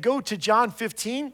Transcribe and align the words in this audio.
go 0.00 0.20
to 0.20 0.36
John 0.36 0.70
15, 0.70 1.32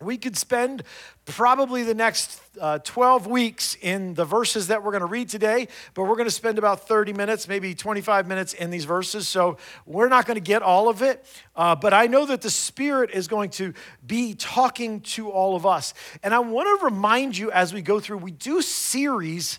we 0.00 0.18
could 0.18 0.36
spend 0.36 0.82
probably 1.24 1.82
the 1.82 1.94
next 1.94 2.40
uh, 2.60 2.78
12 2.80 3.26
weeks 3.26 3.76
in 3.80 4.14
the 4.14 4.24
verses 4.24 4.66
that 4.66 4.82
we're 4.82 4.90
going 4.90 5.00
to 5.00 5.06
read 5.06 5.28
today, 5.28 5.68
but 5.94 6.02
we're 6.02 6.16
going 6.16 6.26
to 6.26 6.30
spend 6.30 6.58
about 6.58 6.86
30 6.86 7.12
minutes, 7.12 7.48
maybe 7.48 7.74
25 7.74 8.26
minutes 8.26 8.52
in 8.52 8.70
these 8.70 8.84
verses. 8.84 9.28
So 9.28 9.56
we're 9.86 10.08
not 10.08 10.26
going 10.26 10.36
to 10.36 10.42
get 10.42 10.62
all 10.62 10.88
of 10.88 11.00
it, 11.00 11.24
uh, 11.56 11.74
but 11.76 11.94
I 11.94 12.06
know 12.06 12.26
that 12.26 12.42
the 12.42 12.50
Spirit 12.50 13.10
is 13.12 13.28
going 13.28 13.50
to 13.50 13.72
be 14.06 14.34
talking 14.34 15.00
to 15.00 15.30
all 15.30 15.56
of 15.56 15.64
us. 15.64 15.94
And 16.22 16.34
I 16.34 16.40
want 16.40 16.80
to 16.80 16.84
remind 16.84 17.36
you 17.36 17.50
as 17.50 17.72
we 17.72 17.80
go 17.80 18.00
through, 18.00 18.18
we 18.18 18.32
do 18.32 18.60
series 18.62 19.58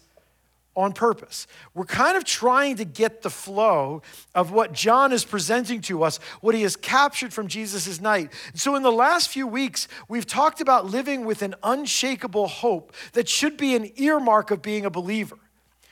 on 0.76 0.92
purpose. 0.92 1.48
We're 1.74 1.86
kind 1.86 2.18
of 2.18 2.26
trying 2.26 2.76
to 2.78 2.86
get 2.86 3.22
the 3.22 3.30
flow 3.30 4.02
of 4.34 4.52
what 4.52 4.74
John 4.74 5.14
is 5.14 5.24
presenting 5.24 5.82
to 5.82 6.04
us, 6.04 6.20
what 6.42 6.54
he 6.54 6.64
has 6.64 6.76
captured 6.76 7.34
from 7.34 7.48
Jesus' 7.48 8.02
night. 8.02 8.32
And 8.52 8.60
so, 8.60 8.76
in 8.76 8.84
the 8.84 8.92
last 8.92 9.30
few 9.30 9.48
weeks, 9.48 9.88
we've 10.10 10.26
talked 10.26 10.62
about 10.62 10.86
living 10.86 11.26
with 11.26 11.42
an 11.42 11.56
unshakable 11.64 12.48
hope 12.48 12.94
that 13.14 13.30
should 13.30 13.58
be 13.58 13.76
an 13.76 13.92
earmark 13.96 14.52
of 14.52 14.62
being 14.62 14.86
a 14.86 14.90
believer. 14.90 15.38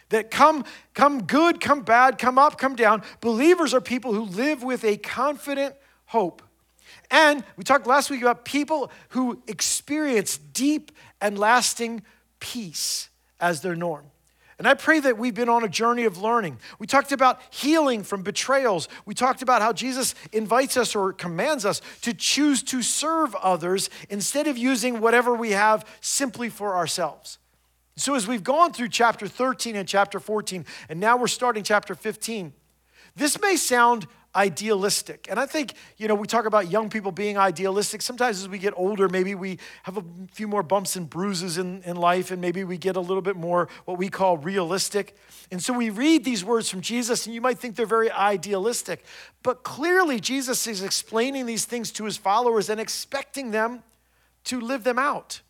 That 0.10 0.30
come, 0.30 0.66
come 0.94 1.24
good, 1.24 1.60
come 1.60 1.82
bad, 1.82 2.18
come 2.18 2.38
up, 2.38 2.58
come 2.58 2.76
down. 2.76 3.04
Believers 3.22 3.74
are 3.74 3.82
people 3.82 4.14
who 4.14 4.24
live 4.24 4.62
with 4.62 4.84
a 4.84 4.98
confident 4.98 5.76
hope. 6.06 6.42
And 7.10 7.44
we 7.58 7.64
talked 7.64 7.88
last 7.88 8.10
week 8.10 8.22
about 8.22 8.46
people 8.46 8.92
who 9.10 9.42
experience 9.48 10.38
deep 10.38 10.92
and 11.22 11.40
lasting 11.40 12.04
peace 12.40 13.10
as 13.40 13.62
their 13.62 13.76
norm. 13.76 14.06
And 14.64 14.70
I 14.70 14.76
pray 14.76 15.02
that 15.02 15.18
we've 15.18 15.36
been 15.36 15.50
on 15.50 15.66
a 15.66 15.68
journey 15.68 16.06
of 16.06 16.20
learning. 16.20 16.58
We 16.80 16.88
talked 16.88 17.12
about 17.12 17.42
healing 17.50 18.02
from 18.02 18.22
betrayals. 18.22 18.88
We 19.06 19.14
talked 19.14 19.42
about 19.42 19.62
how 19.62 19.74
Jesus 19.74 20.16
invites 20.32 20.78
us 20.78 20.96
or 20.96 21.12
commands 21.12 21.66
us 21.66 21.82
to 22.04 22.14
choose 22.14 22.64
to 22.64 22.82
serve 22.82 23.36
others 23.36 23.90
instead 24.10 24.48
of 24.48 24.58
using 24.58 25.02
whatever 25.02 25.36
we 25.36 25.52
have 25.52 25.86
simply 26.00 26.48
for 26.48 26.78
ourselves. 26.78 27.40
So, 27.98 28.16
as 28.16 28.26
we've 28.26 28.42
gone 28.42 28.72
through 28.72 28.88
chapter 28.88 29.28
13 29.28 29.76
and 29.76 29.86
chapter 29.86 30.18
14, 30.18 30.66
and 30.88 30.98
now 30.98 31.18
we're 31.18 31.28
starting 31.28 31.64
chapter 31.64 31.94
15, 31.94 32.54
this 33.18 33.42
may 33.42 33.58
sound 33.58 34.08
idealistic. 34.36 35.28
And 35.30 35.40
I 35.40 35.46
think, 35.46 35.74
you 35.98 36.08
know, 36.08 36.16
we 36.16 36.28
talk 36.28 36.46
about 36.46 36.72
young 36.72 36.90
people 36.90 37.12
being 37.12 37.38
idealistic. 37.38 38.02
Sometimes 38.02 38.40
as 38.40 38.50
we 38.50 38.58
get 38.58 38.74
older, 38.76 39.08
maybe 39.08 39.36
we 39.36 39.60
have 39.84 39.98
a 39.98 40.04
few 40.32 40.48
more 40.48 40.64
bumps 40.64 40.96
and 40.96 41.10
bruises 41.10 41.58
in, 41.58 41.84
in 41.84 41.96
life, 41.96 42.32
and 42.32 42.42
maybe 42.42 42.64
we 42.64 42.78
get 42.78 42.96
a 42.96 43.00
little 43.00 43.22
bit 43.22 43.36
more 43.36 43.70
what 43.86 43.98
we 43.98 44.10
call 44.10 44.38
realistic. 44.38 45.16
And 45.52 45.62
so 45.62 45.74
we 45.74 45.92
read 45.92 46.24
these 46.24 46.44
words 46.44 46.70
from 46.70 46.82
Jesus, 46.82 47.26
and 47.26 47.36
you 47.36 47.42
might 47.42 47.60
think 47.60 47.76
they're 47.76 47.86
very 47.86 48.12
idealistic. 48.12 49.06
But 49.44 49.64
clearly, 49.64 50.20
Jesus 50.20 50.66
is 50.66 50.82
explaining 50.82 51.46
these 51.46 51.66
things 51.66 51.92
to 51.92 52.06
his 52.06 52.18
followers 52.18 52.70
and 52.70 52.80
expecting 52.80 53.52
them 53.52 53.84
to 54.46 54.60
live 54.60 54.84
them 54.84 54.98
out. 54.98 55.42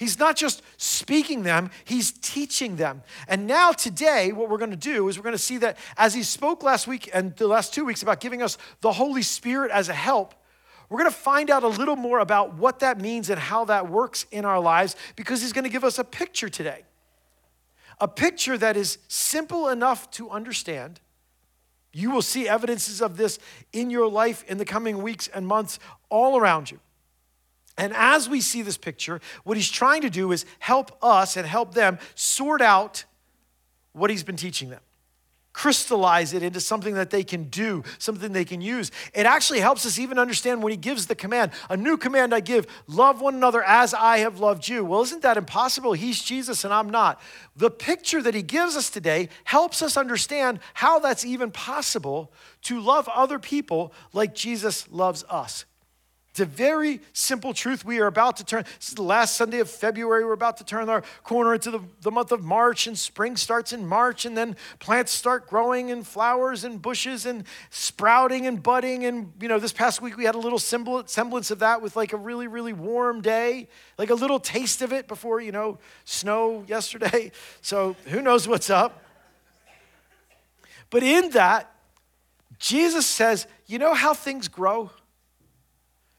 He's 0.00 0.18
not 0.18 0.34
just 0.34 0.62
speaking 0.78 1.42
them, 1.42 1.70
he's 1.84 2.10
teaching 2.10 2.76
them. 2.76 3.02
And 3.28 3.46
now, 3.46 3.72
today, 3.72 4.32
what 4.32 4.48
we're 4.48 4.56
going 4.56 4.70
to 4.70 4.76
do 4.76 5.10
is 5.10 5.18
we're 5.18 5.24
going 5.24 5.34
to 5.34 5.38
see 5.38 5.58
that 5.58 5.76
as 5.98 6.14
he 6.14 6.22
spoke 6.22 6.62
last 6.62 6.88
week 6.88 7.10
and 7.12 7.36
the 7.36 7.46
last 7.46 7.74
two 7.74 7.84
weeks 7.84 8.02
about 8.02 8.18
giving 8.18 8.40
us 8.40 8.56
the 8.80 8.92
Holy 8.92 9.20
Spirit 9.20 9.70
as 9.70 9.90
a 9.90 9.92
help, 9.92 10.34
we're 10.88 11.00
going 11.00 11.10
to 11.10 11.16
find 11.16 11.50
out 11.50 11.64
a 11.64 11.68
little 11.68 11.96
more 11.96 12.20
about 12.20 12.54
what 12.54 12.78
that 12.78 12.98
means 12.98 13.28
and 13.28 13.38
how 13.38 13.66
that 13.66 13.90
works 13.90 14.24
in 14.30 14.46
our 14.46 14.58
lives 14.58 14.96
because 15.16 15.42
he's 15.42 15.52
going 15.52 15.64
to 15.64 15.70
give 15.70 15.84
us 15.84 15.98
a 15.98 16.04
picture 16.04 16.48
today. 16.48 16.84
A 18.00 18.08
picture 18.08 18.56
that 18.56 18.78
is 18.78 18.96
simple 19.06 19.68
enough 19.68 20.10
to 20.12 20.30
understand. 20.30 20.98
You 21.92 22.10
will 22.10 22.22
see 22.22 22.48
evidences 22.48 23.02
of 23.02 23.18
this 23.18 23.38
in 23.74 23.90
your 23.90 24.08
life 24.08 24.44
in 24.48 24.56
the 24.56 24.64
coming 24.64 25.02
weeks 25.02 25.28
and 25.28 25.46
months 25.46 25.78
all 26.08 26.38
around 26.38 26.70
you. 26.70 26.80
And 27.80 27.94
as 27.96 28.28
we 28.28 28.42
see 28.42 28.60
this 28.60 28.76
picture, 28.76 29.22
what 29.42 29.56
he's 29.56 29.70
trying 29.70 30.02
to 30.02 30.10
do 30.10 30.32
is 30.32 30.44
help 30.58 30.98
us 31.02 31.38
and 31.38 31.46
help 31.46 31.72
them 31.72 31.98
sort 32.14 32.60
out 32.60 33.04
what 33.92 34.10
he's 34.10 34.22
been 34.22 34.36
teaching 34.36 34.68
them, 34.68 34.82
crystallize 35.54 36.34
it 36.34 36.42
into 36.42 36.60
something 36.60 36.92
that 36.92 37.08
they 37.08 37.24
can 37.24 37.44
do, 37.44 37.82
something 37.96 38.34
they 38.34 38.44
can 38.44 38.60
use. 38.60 38.90
It 39.14 39.24
actually 39.24 39.60
helps 39.60 39.86
us 39.86 39.98
even 39.98 40.18
understand 40.18 40.62
when 40.62 40.72
he 40.72 40.76
gives 40.76 41.06
the 41.06 41.14
command, 41.14 41.52
a 41.70 41.76
new 41.76 41.96
command 41.96 42.34
I 42.34 42.40
give 42.40 42.66
love 42.86 43.22
one 43.22 43.34
another 43.34 43.62
as 43.62 43.94
I 43.94 44.18
have 44.18 44.40
loved 44.40 44.68
you. 44.68 44.84
Well, 44.84 45.00
isn't 45.00 45.22
that 45.22 45.38
impossible? 45.38 45.94
He's 45.94 46.20
Jesus 46.20 46.64
and 46.64 46.74
I'm 46.74 46.90
not. 46.90 47.18
The 47.56 47.70
picture 47.70 48.20
that 48.20 48.34
he 48.34 48.42
gives 48.42 48.76
us 48.76 48.90
today 48.90 49.30
helps 49.44 49.80
us 49.80 49.96
understand 49.96 50.60
how 50.74 50.98
that's 50.98 51.24
even 51.24 51.50
possible 51.50 52.30
to 52.64 52.78
love 52.78 53.08
other 53.08 53.38
people 53.38 53.94
like 54.12 54.34
Jesus 54.34 54.86
loves 54.90 55.24
us. 55.30 55.64
It's 56.30 56.38
a 56.38 56.44
very 56.44 57.00
simple 57.12 57.52
truth. 57.52 57.84
We 57.84 57.98
are 57.98 58.06
about 58.06 58.36
to 58.36 58.44
turn, 58.44 58.62
this 58.78 58.90
is 58.90 58.94
the 58.94 59.02
last 59.02 59.36
Sunday 59.36 59.58
of 59.58 59.68
February. 59.68 60.24
We're 60.24 60.32
about 60.32 60.58
to 60.58 60.64
turn 60.64 60.88
our 60.88 61.02
corner 61.24 61.54
into 61.54 61.72
the, 61.72 61.80
the 62.02 62.12
month 62.12 62.30
of 62.30 62.44
March, 62.44 62.86
and 62.86 62.96
spring 62.96 63.36
starts 63.36 63.72
in 63.72 63.84
March, 63.84 64.24
and 64.24 64.36
then 64.36 64.56
plants 64.78 65.10
start 65.10 65.48
growing, 65.48 65.90
and 65.90 66.06
flowers 66.06 66.62
and 66.62 66.80
bushes 66.80 67.26
and 67.26 67.42
sprouting 67.70 68.46
and 68.46 68.62
budding. 68.62 69.04
And, 69.04 69.32
you 69.40 69.48
know, 69.48 69.58
this 69.58 69.72
past 69.72 70.00
week 70.00 70.16
we 70.16 70.24
had 70.24 70.36
a 70.36 70.38
little 70.38 70.60
semblance 70.60 71.50
of 71.50 71.58
that 71.58 71.82
with 71.82 71.96
like 71.96 72.12
a 72.12 72.16
really, 72.16 72.46
really 72.46 72.72
warm 72.72 73.22
day, 73.22 73.66
like 73.98 74.10
a 74.10 74.14
little 74.14 74.38
taste 74.38 74.82
of 74.82 74.92
it 74.92 75.08
before, 75.08 75.40
you 75.40 75.50
know, 75.50 75.78
snow 76.04 76.64
yesterday. 76.68 77.32
So 77.62 77.94
who 78.06 78.22
knows 78.22 78.48
what's 78.48 78.70
up. 78.70 79.04
But 80.88 81.02
in 81.02 81.30
that, 81.30 81.72
Jesus 82.58 83.06
says, 83.06 83.46
you 83.66 83.78
know 83.78 83.94
how 83.94 84.14
things 84.14 84.48
grow? 84.48 84.90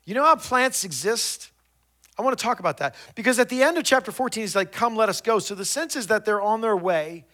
You 0.06 0.16
know 0.16 0.24
how 0.24 0.36
plants 0.36 0.84
exist? 0.84 1.52
I 2.18 2.24
want 2.24 2.38
to 2.38 2.44
talk 2.44 2.60
about 2.60 2.78
that 2.78 2.96
because 3.16 3.40
at 3.40 3.50
the 3.50 3.64
end 3.64 3.78
of 3.78 3.84
chapter 3.84 4.12
14, 4.12 4.42
he's 4.42 4.56
like, 4.56 4.72
Come, 4.72 4.96
let 4.96 5.10
us 5.10 5.22
go. 5.22 5.40
So 5.40 5.56
the 5.56 5.66
sense 5.66 5.96
is 5.96 6.08
that 6.08 6.26
they're 6.26 6.42
on 6.42 6.62
their 6.62 6.76
way 6.76 7.26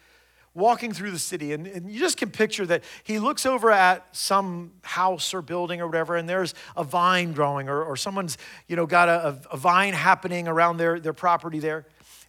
walking 0.58 0.92
through 0.92 1.12
the 1.12 1.20
city. 1.20 1.54
And, 1.54 1.68
and, 1.68 1.90
you 1.90 2.00
just 2.00 2.18
can 2.18 2.32
picture 2.32 2.66
that 2.66 2.84
he 3.04 3.20
looks 3.20 3.46
over 3.46 3.70
at 3.70 4.04
some 4.12 4.72
house 4.82 5.34
or 5.34 5.44
building 5.44 5.82
or 5.82 5.86
whatever, 5.86 6.16
and 6.16 6.28
there's 6.28 6.56
a 6.76 6.84
vine 6.84 7.34
growing, 7.34 7.70
or, 7.70 7.84
or 7.84 7.96
someone's, 7.96 8.40
you 8.68 8.76
know, 8.76 8.88
got 8.88 9.08
a, 9.08 9.40
a 9.52 9.58
vine 9.58 9.94
happening 9.94 10.48
around 10.48 10.78
their, 10.78 11.00
their 11.00 11.14
property 11.14 11.60
there. 11.60 11.86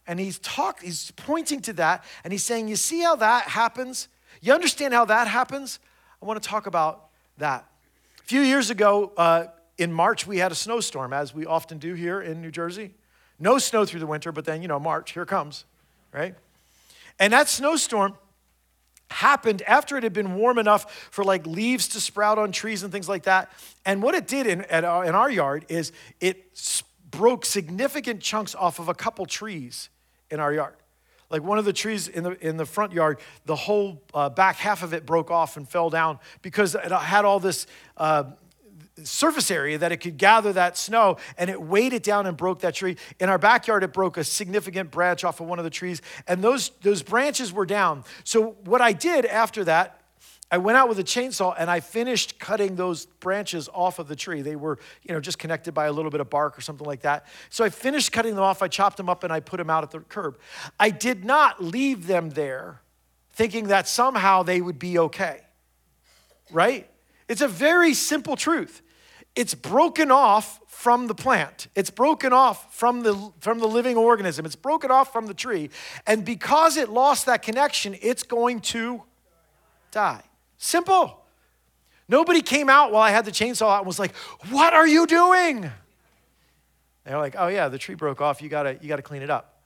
And 0.07 0.21
he's 0.21 0.39
talk, 0.41 0.83
he's 0.83 1.11
pointing 1.13 1.63
to 1.63 1.73
that, 1.75 2.05
and 2.23 2.33
he's 2.33 2.45
saying, 2.45 2.69
You 2.69 2.77
see 2.77 3.01
how 3.01 3.17
that 3.17 3.45
happens? 3.45 4.09
You 4.43 4.53
understand 4.53 4.93
how 4.93 5.07
that 5.07 5.27
happens? 5.27 5.79
I 6.23 6.27
want 6.27 6.41
to 6.43 6.47
talk 6.47 6.67
about 6.67 7.09
that. 7.39 7.67
A 8.21 8.23
few 8.25 8.43
years 8.43 8.69
ago, 8.69 9.13
uh, 9.17 9.47
in 9.79 9.93
March, 9.93 10.27
we 10.27 10.39
had 10.39 10.53
a 10.53 10.57
snowstorm, 10.57 11.13
as 11.13 11.33
we 11.33 11.47
often 11.47 11.79
do 11.79 11.95
here 11.95 12.21
in 12.21 12.43
New 12.43 12.51
Jersey. 12.51 12.91
No 13.39 13.59
snow 13.59 13.85
through 13.85 14.01
the 14.01 14.07
winter, 14.07 14.33
but 14.33 14.45
then, 14.45 14.61
you 14.61 14.69
know, 14.69 14.81
March, 14.81 15.13
here 15.13 15.25
comes, 15.25 15.65
right? 16.13 16.35
And 17.21 17.33
that 17.33 17.49
snowstorm 17.49 18.17
happened 19.11 19.63
after 19.63 19.97
it 19.97 20.03
had 20.03 20.13
been 20.13 20.35
warm 20.35 20.59
enough 20.59 21.09
for 21.11 21.25
like 21.25 21.47
leaves 21.47 21.89
to 21.89 22.01
sprout 22.01 22.39
on 22.39 22.53
trees 22.53 22.83
and 22.83 22.93
things 22.93 23.09
like 23.09 23.23
that. 23.23 23.51
And 23.87 24.03
what 24.03 24.15
it 24.15 24.27
did 24.27 24.47
in, 24.47 24.63
our, 24.85 25.05
in 25.05 25.15
our 25.15 25.31
yard 25.31 25.65
is 25.69 25.93
it 26.21 26.45
broke 27.11 27.47
significant 27.47 28.21
chunks 28.21 28.55
off 28.55 28.79
of 28.79 28.89
a 28.89 28.95
couple 28.95 29.25
trees 29.25 29.89
in 30.31 30.41
our 30.41 30.53
yard. 30.53 30.75
Like 31.31 31.43
one 31.43 31.59
of 31.59 31.65
the 31.65 31.73
trees 31.73 32.09
in 32.09 32.25
the, 32.25 32.47
in 32.47 32.57
the 32.57 32.67
front 32.67 32.93
yard, 32.93 33.19
the 33.45 33.57
whole 33.57 34.03
uh, 34.15 34.29
back 34.31 34.57
half 34.57 34.83
of 34.83 34.93
it 34.93 35.07
broke 35.07 35.31
off 35.31 35.57
and 35.57 35.69
fell 35.69 35.91
down 35.91 36.19
because 36.43 36.75
it 36.75 36.91
had 36.91 37.25
all 37.25 37.39
this 37.39 37.67
uh, 37.97 38.25
surface 39.05 39.51
area 39.51 39.79
that 39.79 39.93
it 39.93 39.99
could 39.99 40.17
gather 40.17 40.53
that 40.53 40.77
snow 40.77 41.17
and 41.37 41.51
it 41.51 41.61
weighed 41.61 41.93
it 41.93 42.03
down 42.03 42.27
and 42.27 42.37
broke 42.37 42.61
that 42.61 42.75
tree. 42.75 42.97
In 43.21 43.29
our 43.29 43.39
backyard, 43.39 43.85
it 43.85 43.93
broke 43.93 44.17
a 44.17 44.25
significant 44.25 44.91
branch 44.91 45.25
off 45.25 45.41
of 45.41 45.47
one 45.47 45.59
of 45.59 45.65
the 45.65 45.71
trees, 45.71 46.03
and 46.27 46.43
those, 46.43 46.71
those 46.83 47.03
branches 47.03 47.53
were 47.53 47.67
down. 47.67 48.05
So, 48.25 48.57
what 48.65 48.81
I 48.81 48.93
did 48.93 49.27
after 49.27 49.65
that, 49.65 50.01
I 50.51 50.59
went 50.59 50.79
out 50.79 50.89
with 50.89 50.99
a 50.99 51.05
chainsaw 51.05 51.55
and 51.59 51.71
I 51.71 51.81
finished 51.81 52.39
cutting 52.39 52.75
those 52.75 53.05
branches 53.05 53.69
off 53.75 53.99
of 53.99 54.09
the 54.09 54.17
tree. 54.17 54.41
They 54.41 54.57
were, 54.57 54.79
you 55.03 55.13
know, 55.13 55.21
just 55.21 55.39
connected 55.39 55.73
by 55.73 55.87
a 55.87 55.93
little 55.93 56.11
bit 56.11 56.23
of 56.23 56.31
bark 56.31 56.57
or 56.57 56.63
something 56.63 56.87
like 56.87 57.03
that. 57.03 57.27
So 57.51 57.65
I 57.65 57.69
finished 57.69 58.13
cutting 58.13 58.35
them 58.35 58.43
off, 58.43 58.63
I 58.63 58.69
chopped 58.69 58.97
them 58.97 59.11
up, 59.11 59.25
and 59.25 59.33
I 59.33 59.41
put 59.41 59.59
them 59.59 59.69
out 59.69 59.85
at 59.85 59.91
the 59.91 60.01
curb. 60.01 60.39
I 60.81 60.89
did 60.89 61.25
not 61.25 61.63
leave 61.63 62.07
them 62.07 62.31
there 62.31 62.81
thinking 63.33 63.69
that 63.69 63.87
somehow 63.87 64.43
they 64.43 64.61
would 64.61 64.79
be 64.79 64.99
okay, 64.99 65.43
right? 66.51 66.89
It's 67.29 67.43
a 67.43 67.49
very 67.49 67.93
simple 67.93 68.35
truth 68.35 68.83
it's 69.39 69.55
broken 69.55 70.11
off 70.11 70.59
from 70.67 71.07
the 71.07 71.15
plant. 71.15 71.69
It's 71.77 71.91
broken 71.91 72.33
off 72.33 72.75
from 72.75 73.05
the, 73.05 73.31
from 73.39 73.61
the 73.61 73.69
living 73.69 73.97
organism. 73.97 74.45
It's 74.45 74.57
broken 74.57 74.91
off 74.91 75.13
from 75.13 75.27
the 75.27 75.33
tree. 75.33 75.71
And 76.09 76.25
because 76.25 76.77
it 76.77 76.89
lost 76.89 77.27
that 77.27 77.43
connection, 77.43 77.97
it's 78.03 78.25
going 78.25 78.59
to 78.63 79.05
die. 79.93 80.25
Simple. 80.57 81.25
Nobody 82.09 82.43
came 82.43 82.69
out 82.69 82.91
while 82.91 83.03
I 83.03 83.11
had 83.11 83.25
the 83.25 83.31
chainsaw 83.31 83.71
out 83.71 83.79
and 83.79 83.87
was 83.87 84.01
like, 84.01 84.13
What 84.51 84.75
are 84.75 84.89
you 84.89 85.07
doing? 85.07 85.71
They're 87.05 87.19
like, 87.19 87.37
Oh, 87.39 87.47
yeah, 87.47 87.69
the 87.69 87.79
tree 87.79 87.95
broke 87.95 88.21
off. 88.21 88.43
You 88.43 88.49
gotta, 88.49 88.77
you 88.83 88.89
gotta 88.89 89.03
clean 89.03 89.23
it 89.23 89.31
up. 89.31 89.63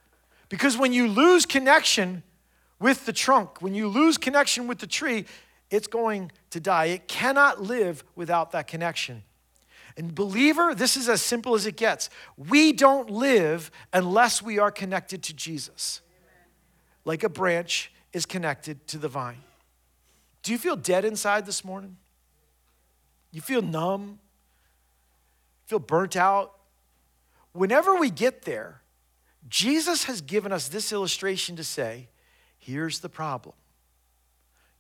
Because 0.51 0.77
when 0.77 0.93
you 0.93 1.09
lose 1.09 1.47
connection 1.47 2.25
with 2.79 3.07
the 3.07 3.13
trunk, 3.15 3.63
when 3.63 3.75
you 3.75 3.89
lose 3.89 4.19
connection 4.19 4.67
with 4.67 4.81
the 4.81 4.87
tree, 4.87 5.25
it's 5.71 5.87
going 5.87 6.31
to 6.51 6.61
die. 6.61 6.87
It 6.87 7.09
cannot 7.09 7.63
live 7.63 8.05
without 8.15 8.53
that 8.53 8.67
connection. 8.67 9.23
And, 9.97 10.15
believer, 10.15 10.75
this 10.75 10.97
is 10.97 11.09
as 11.09 11.23
simple 11.23 11.55
as 11.55 11.67
it 11.67 11.77
gets. 11.77 12.09
We 12.37 12.73
don't 12.73 13.11
live 13.11 13.71
unless 13.93 14.43
we 14.43 14.59
are 14.59 14.71
connected 14.71 15.23
to 15.25 15.35
Jesus, 15.35 16.01
like 17.05 17.23
a 17.23 17.29
branch 17.29 17.93
is 18.13 18.27
connected 18.27 18.87
to 18.89 18.99
the 18.99 19.09
vine. 19.09 19.43
Do 20.43 20.53
you 20.53 20.59
feel 20.59 20.77
dead 20.77 21.05
inside 21.05 21.47
this 21.47 21.65
morning? 21.65 21.97
You 23.31 23.41
feel 23.41 23.63
numb? 23.63 24.19
Feel 25.67 25.79
burnt 25.79 26.17
out? 26.17 26.55
Whenever 27.53 27.95
we 27.95 28.11
get 28.11 28.43
there, 28.43 28.83
Jesus 29.49 30.05
has 30.05 30.21
given 30.21 30.53
us 30.53 30.69
this 30.69 30.93
illustration 30.93 31.57
to 31.57 31.65
say 31.65 32.09
here's 32.59 33.01
the 33.01 33.09
problem. 33.09 33.55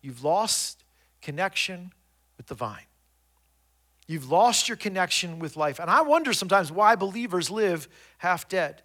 You've 0.01 0.25
lost 0.25 0.85
connection 1.21 1.93
with 2.37 2.47
the 2.47 2.55
vine. 2.55 2.87
You've 4.13 4.31
lost 4.31 4.69
your 4.69 4.77
connection 4.77 5.39
with 5.39 5.57
life. 5.57 5.79
And 5.81 5.91
I 5.91 6.03
wonder 6.03 6.35
sometimes 6.35 6.71
why 6.71 6.97
believers 6.97 7.51
live 7.51 7.89
half 8.19 8.47
dead. 8.47 8.83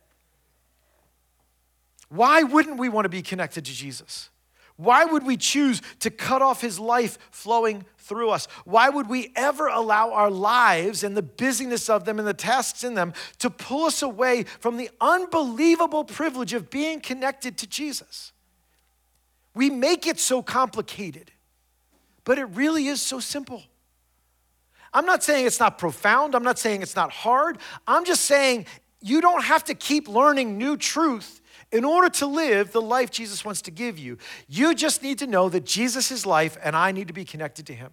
Why 2.07 2.44
wouldn't 2.44 2.77
we 2.79 2.88
want 2.88 3.03
to 3.03 3.09
be 3.09 3.21
connected 3.21 3.65
to 3.65 3.74
Jesus? 3.74 4.29
Why 4.77 5.03
would 5.03 5.25
we 5.25 5.35
choose 5.35 5.81
to 6.00 6.09
cut 6.09 6.41
off 6.41 6.62
his 6.62 6.79
life 6.79 7.18
flowing 7.29 7.83
through 7.97 8.29
us? 8.29 8.47
Why 8.63 8.88
would 8.88 9.09
we 9.09 9.33
ever 9.35 9.68
allow 9.68 10.13
our 10.13 10.31
lives 10.31 11.03
and 11.03 11.18
the 11.18 11.24
busyness 11.24 11.89
of 11.89 12.06
them 12.06 12.19
and 12.19 12.27
the 12.27 12.33
tasks 12.33 12.85
in 12.85 12.94
them 12.94 13.12
to 13.39 13.50
pull 13.50 13.83
us 13.83 14.01
away 14.01 14.44
from 14.44 14.77
the 14.77 14.89
unbelievable 15.01 16.06
privilege 16.06 16.53
of 16.53 16.69
being 16.69 17.01
connected 17.01 17.57
to 17.57 17.68
Jesus? 17.68 18.31
We 19.53 19.69
make 19.71 20.07
it 20.07 20.21
so 20.21 20.41
complicated, 20.41 21.31
but 22.23 22.39
it 22.39 22.45
really 22.45 22.88
is 22.88 23.01
so 23.01 23.19
simple. 23.19 23.63
I'm 24.97 25.05
not 25.05 25.23
saying 25.23 25.45
it's 25.45 25.59
not 25.59 25.77
profound, 25.77 26.33
I'm 26.33 26.41
not 26.41 26.57
saying 26.57 26.81
it's 26.81 26.95
not 26.95 27.11
hard. 27.11 27.59
I'm 27.85 28.03
just 28.03 28.23
saying 28.25 28.65
you 28.99 29.21
don't 29.21 29.44
have 29.44 29.63
to 29.65 29.75
keep 29.75 30.07
learning 30.07 30.57
new 30.57 30.75
truth 30.75 31.39
in 31.71 31.85
order 31.85 32.09
to 32.09 32.25
live 32.25 32.71
the 32.71 32.81
life 32.81 33.11
Jesus 33.11 33.45
wants 33.45 33.61
to 33.63 33.71
give 33.71 33.99
you. 33.99 34.17
You 34.47 34.73
just 34.73 35.03
need 35.03 35.19
to 35.19 35.27
know 35.27 35.49
that 35.49 35.67
Jesus 35.67 36.09
is 36.09 36.25
life 36.25 36.57
and 36.63 36.75
I 36.75 36.91
need 36.94 37.09
to 37.09 37.13
be 37.13 37.25
connected 37.25 37.67
to 37.67 37.75
him. 37.75 37.91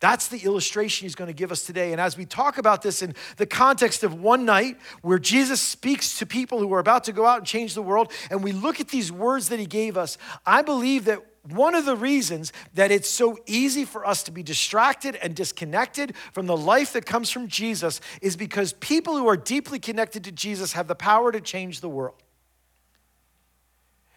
That's 0.00 0.26
the 0.26 0.38
illustration 0.38 1.04
he's 1.04 1.14
going 1.14 1.28
to 1.28 1.34
give 1.34 1.52
us 1.52 1.62
today. 1.62 1.92
And 1.92 2.00
as 2.00 2.16
we 2.16 2.24
talk 2.24 2.58
about 2.58 2.82
this 2.82 3.00
in 3.00 3.14
the 3.36 3.46
context 3.46 4.02
of 4.02 4.20
one 4.20 4.44
night 4.44 4.76
where 5.02 5.20
Jesus 5.20 5.60
speaks 5.60 6.18
to 6.18 6.26
people 6.26 6.58
who 6.58 6.74
are 6.74 6.80
about 6.80 7.04
to 7.04 7.12
go 7.12 7.26
out 7.26 7.38
and 7.38 7.46
change 7.46 7.74
the 7.74 7.82
world, 7.82 8.10
and 8.28 8.42
we 8.42 8.50
look 8.50 8.80
at 8.80 8.88
these 8.88 9.12
words 9.12 9.50
that 9.50 9.60
he 9.60 9.66
gave 9.66 9.96
us, 9.96 10.18
I 10.44 10.62
believe 10.62 11.04
that 11.04 11.20
one 11.50 11.74
of 11.74 11.84
the 11.84 11.96
reasons 11.96 12.52
that 12.72 12.90
it's 12.90 13.08
so 13.08 13.38
easy 13.46 13.84
for 13.84 14.06
us 14.06 14.22
to 14.22 14.30
be 14.30 14.42
distracted 14.42 15.16
and 15.16 15.34
disconnected 15.34 16.14
from 16.32 16.46
the 16.46 16.56
life 16.56 16.94
that 16.94 17.04
comes 17.04 17.30
from 17.30 17.48
Jesus 17.48 18.00
is 18.22 18.34
because 18.36 18.72
people 18.74 19.16
who 19.16 19.28
are 19.28 19.36
deeply 19.36 19.78
connected 19.78 20.24
to 20.24 20.32
Jesus 20.32 20.72
have 20.72 20.88
the 20.88 20.94
power 20.94 21.30
to 21.32 21.40
change 21.40 21.80
the 21.80 21.88
world. 21.88 22.16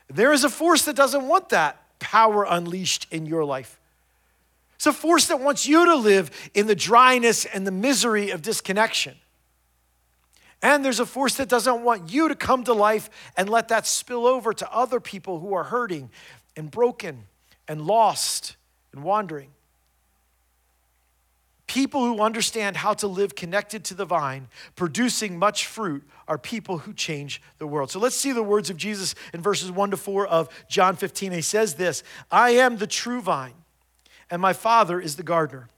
There 0.08 0.32
is 0.32 0.46
a 0.46 0.50
force 0.50 0.86
that 0.86 0.96
doesn't 0.96 1.28
want 1.28 1.50
that 1.50 2.00
power 2.00 2.46
unleashed 2.48 3.08
in 3.12 3.26
your 3.26 3.44
life. 3.44 3.78
It's 4.76 4.86
a 4.86 4.94
force 4.94 5.28
that 5.28 5.42
wants 5.42 5.68
you 5.68 5.86
to 5.86 5.96
live 5.96 6.32
in 6.54 6.68
the 6.68 6.76
dryness 6.76 7.46
and 7.46 7.68
the 7.68 7.72
misery 7.72 8.30
of 8.30 8.42
disconnection. 8.42 9.16
And 10.62 10.84
there's 10.86 11.00
a 11.00 11.06
force 11.06 11.36
that 11.36 11.50
doesn't 11.50 11.84
want 11.84 12.12
you 12.12 12.30
to 12.30 12.36
come 12.36 12.64
to 12.64 12.74
life 12.74 13.10
and 13.36 13.50
let 13.50 13.68
that 13.68 13.86
spill 13.86 14.26
over 14.26 14.54
to 14.54 14.72
other 14.72 15.00
people 15.00 15.40
who 15.40 15.54
are 15.54 15.66
hurting 15.66 16.10
and 16.58 16.70
broken 16.70 17.26
and 17.68 17.82
lost 17.82 18.58
and 18.92 19.04
wandering. 19.04 19.52
People 21.68 22.06
who 22.06 22.22
understand 22.22 22.78
how 22.78 22.94
to 22.96 23.08
live 23.08 23.36
connected 23.36 23.84
to 23.86 23.94
the 23.94 24.06
vine, 24.06 24.48
producing 24.76 25.38
much 25.38 25.68
fruit, 25.68 26.04
are 26.28 26.38
people 26.38 26.80
who 26.80 26.94
change 26.94 27.42
the 27.58 27.68
world. 27.68 27.92
So 27.92 28.00
let's 28.00 28.16
see 28.16 28.32
the 28.32 28.44
words 28.44 28.70
of 28.70 28.78
Jesus 28.78 29.16
in 29.34 29.42
verses 29.42 29.72
1 29.72 29.92
to 29.92 29.98
4 29.98 30.28
of 30.28 30.50
John 30.70 30.96
15. 30.96 31.34
He 31.34 31.42
says 31.42 31.76
this 31.76 32.04
I 32.32 32.52
am 32.52 32.78
the 32.78 32.88
true 32.88 33.22
vine, 33.22 33.54
and 34.32 34.42
my 34.42 34.54
Father 34.54 35.00
is 35.00 35.18
the 35.18 35.24
gardener. 35.24 35.70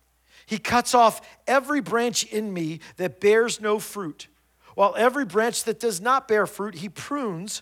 He 0.46 0.58
cuts 0.58 0.96
off 0.96 1.22
every 1.46 1.82
branch 1.82 2.24
in 2.24 2.54
me 2.54 2.80
that 2.98 3.20
bears 3.20 3.60
no 3.60 3.80
fruit, 3.80 4.28
while 4.76 4.96
every 4.98 5.26
branch 5.26 5.64
that 5.66 5.80
does 5.80 6.00
not 6.00 6.28
bear 6.28 6.48
fruit, 6.48 6.76
he 6.76 6.90
prunes 6.90 7.62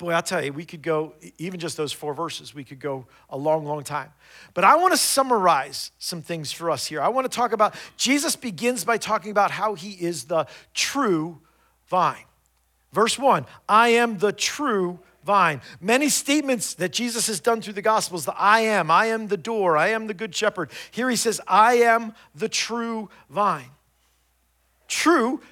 Boy, 0.00 0.12
I'll 0.12 0.22
tell 0.22 0.42
you, 0.42 0.50
we 0.54 0.64
could 0.64 0.80
go, 0.80 1.12
even 1.36 1.60
just 1.60 1.76
those 1.76 1.92
four 1.92 2.14
verses, 2.14 2.54
we 2.54 2.64
could 2.64 2.80
go 2.80 3.04
a 3.28 3.36
long, 3.36 3.66
long 3.66 3.84
time. 3.84 4.10
But 4.54 4.64
I 4.64 4.76
want 4.76 4.94
to 4.94 4.96
summarize 4.96 5.90
some 5.98 6.22
things 6.22 6.50
for 6.50 6.70
us 6.70 6.86
here. 6.86 7.02
I 7.02 7.08
want 7.08 7.30
to 7.30 7.36
talk 7.36 7.52
about, 7.52 7.74
Jesus 7.98 8.34
begins 8.34 8.82
by 8.82 8.96
talking 8.96 9.30
about 9.30 9.50
how 9.50 9.74
he 9.74 9.90
is 9.90 10.24
the 10.24 10.46
true 10.72 11.38
vine. 11.88 12.24
Verse 12.92 13.18
one, 13.18 13.44
I 13.68 13.90
am 13.90 14.16
the 14.16 14.32
true 14.32 15.00
vine. 15.22 15.60
Many 15.82 16.08
statements 16.08 16.72
that 16.74 16.92
Jesus 16.94 17.26
has 17.26 17.38
done 17.38 17.60
through 17.60 17.74
the 17.74 17.82
Gospels 17.82 18.24
the 18.24 18.34
I 18.34 18.60
am, 18.60 18.90
I 18.90 19.06
am 19.06 19.28
the 19.28 19.36
door, 19.36 19.76
I 19.76 19.88
am 19.88 20.06
the 20.06 20.14
good 20.14 20.34
shepherd. 20.34 20.70
Here 20.92 21.10
he 21.10 21.16
says, 21.16 21.42
I 21.46 21.74
am 21.74 22.14
the 22.34 22.48
true 22.48 23.10
vine. 23.28 23.70
True 24.88 25.42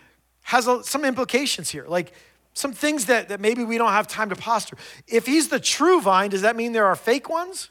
has 0.44 0.66
some 0.84 1.04
implications 1.04 1.68
here. 1.68 1.84
Like, 1.86 2.14
some 2.58 2.72
things 2.72 3.06
that, 3.06 3.28
that 3.28 3.40
maybe 3.40 3.62
we 3.62 3.78
don't 3.78 3.92
have 3.92 4.08
time 4.08 4.30
to 4.30 4.36
posture. 4.36 4.76
If 5.06 5.26
he's 5.26 5.48
the 5.48 5.60
true 5.60 6.00
vine, 6.00 6.30
does 6.30 6.42
that 6.42 6.56
mean 6.56 6.72
there 6.72 6.86
are 6.86 6.96
fake 6.96 7.28
ones? 7.28 7.70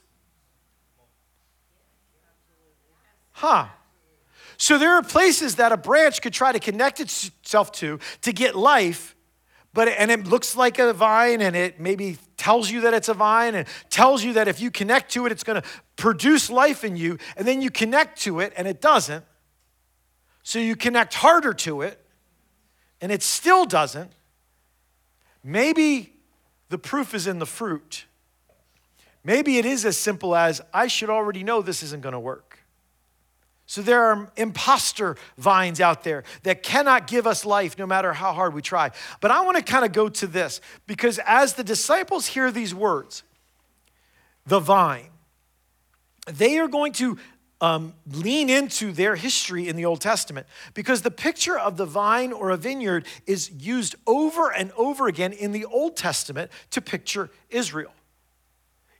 Huh. 3.32 3.66
So 4.56 4.78
there 4.78 4.94
are 4.94 5.02
places 5.02 5.56
that 5.56 5.70
a 5.70 5.76
branch 5.76 6.22
could 6.22 6.32
try 6.32 6.50
to 6.52 6.58
connect 6.58 7.00
itself 7.00 7.70
to 7.72 8.00
to 8.22 8.32
get 8.32 8.56
life, 8.56 9.14
but 9.72 9.86
and 9.86 10.10
it 10.10 10.26
looks 10.26 10.56
like 10.56 10.80
a 10.80 10.92
vine 10.92 11.40
and 11.40 11.54
it 11.54 11.78
maybe 11.78 12.18
tells 12.36 12.68
you 12.70 12.80
that 12.80 12.94
it's 12.94 13.08
a 13.08 13.14
vine 13.14 13.54
and 13.54 13.68
tells 13.90 14.24
you 14.24 14.32
that 14.32 14.48
if 14.48 14.60
you 14.60 14.70
connect 14.70 15.12
to 15.12 15.26
it 15.26 15.32
it's 15.32 15.44
going 15.44 15.60
to 15.60 15.68
produce 15.96 16.50
life 16.50 16.82
in 16.82 16.96
you 16.96 17.18
and 17.36 17.46
then 17.46 17.62
you 17.62 17.70
connect 17.70 18.20
to 18.22 18.40
it 18.40 18.52
and 18.56 18.66
it 18.66 18.80
doesn't. 18.80 19.24
So 20.42 20.58
you 20.58 20.74
connect 20.74 21.14
harder 21.14 21.52
to 21.54 21.82
it 21.82 22.04
and 23.00 23.12
it 23.12 23.22
still 23.22 23.66
doesn't. 23.66 24.10
Maybe 25.48 26.12
the 26.68 26.76
proof 26.76 27.14
is 27.14 27.26
in 27.26 27.38
the 27.38 27.46
fruit. 27.46 28.04
Maybe 29.24 29.56
it 29.56 29.64
is 29.64 29.86
as 29.86 29.96
simple 29.96 30.36
as 30.36 30.60
I 30.74 30.88
should 30.88 31.08
already 31.08 31.42
know 31.42 31.62
this 31.62 31.82
isn't 31.82 32.02
going 32.02 32.12
to 32.12 32.20
work. 32.20 32.58
So 33.64 33.80
there 33.80 34.02
are 34.02 34.30
imposter 34.36 35.16
vines 35.38 35.80
out 35.80 36.04
there 36.04 36.24
that 36.42 36.62
cannot 36.62 37.06
give 37.06 37.26
us 37.26 37.46
life 37.46 37.78
no 37.78 37.86
matter 37.86 38.12
how 38.12 38.34
hard 38.34 38.52
we 38.52 38.60
try. 38.60 38.90
But 39.22 39.30
I 39.30 39.40
want 39.40 39.56
to 39.56 39.62
kind 39.62 39.86
of 39.86 39.92
go 39.92 40.10
to 40.10 40.26
this 40.26 40.60
because 40.86 41.18
as 41.24 41.54
the 41.54 41.64
disciples 41.64 42.26
hear 42.26 42.50
these 42.50 42.74
words, 42.74 43.22
the 44.44 44.60
vine, 44.60 45.08
they 46.26 46.58
are 46.58 46.68
going 46.68 46.92
to 46.92 47.16
um, 47.60 47.94
lean 48.12 48.48
into 48.48 48.92
their 48.92 49.16
history 49.16 49.68
in 49.68 49.76
the 49.76 49.84
Old 49.84 50.00
Testament 50.00 50.46
because 50.74 51.02
the 51.02 51.10
picture 51.10 51.58
of 51.58 51.76
the 51.76 51.86
vine 51.86 52.32
or 52.32 52.50
a 52.50 52.56
vineyard 52.56 53.06
is 53.26 53.50
used 53.50 53.96
over 54.06 54.52
and 54.52 54.70
over 54.76 55.08
again 55.08 55.32
in 55.32 55.52
the 55.52 55.64
Old 55.64 55.96
Testament 55.96 56.50
to 56.70 56.80
picture 56.80 57.30
Israel. 57.50 57.92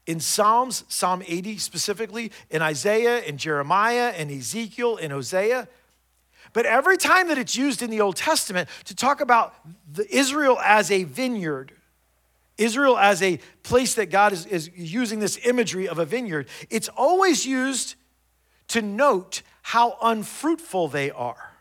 In 0.07 0.21
Psalms, 0.21 0.85
Psalm 0.89 1.23
80 1.27 1.59
specifically, 1.59 2.33
in 2.51 2.63
Isaiah, 2.63 3.21
in 3.21 3.37
Jeremiah, 3.37 4.13
in 4.17 4.31
Ezekiel, 4.31 4.97
in 4.97 5.11
Hosea. 5.11 5.69
But 6.53 6.67
every 6.67 6.97
time 6.97 7.29
that 7.29 7.39
it's 7.39 7.55
used 7.55 7.83
in 7.83 7.91
the 7.91 8.01
Old 8.01 8.17
Testament 8.17 8.69
to 8.87 8.97
talk 8.97 9.21
about 9.21 9.55
Israel 10.11 10.59
as 10.65 10.91
a 10.91 11.05
vineyard, 11.05 11.73
Israel 12.57 12.99
as 12.99 13.23
a 13.23 13.39
place 13.63 13.95
that 13.95 14.07
God 14.07 14.33
is, 14.33 14.47
is 14.47 14.71
using 14.75 15.21
this 15.21 15.39
imagery 15.45 15.87
of 15.87 15.99
a 15.99 16.05
vineyard, 16.05 16.49
it's 16.71 16.89
always 16.89 17.47
used 17.47 17.95
to 18.69 18.83
note 18.83 19.43
how 19.63 19.97
unfruitful 20.03 20.89
they 20.89 21.11
are. 21.11 21.53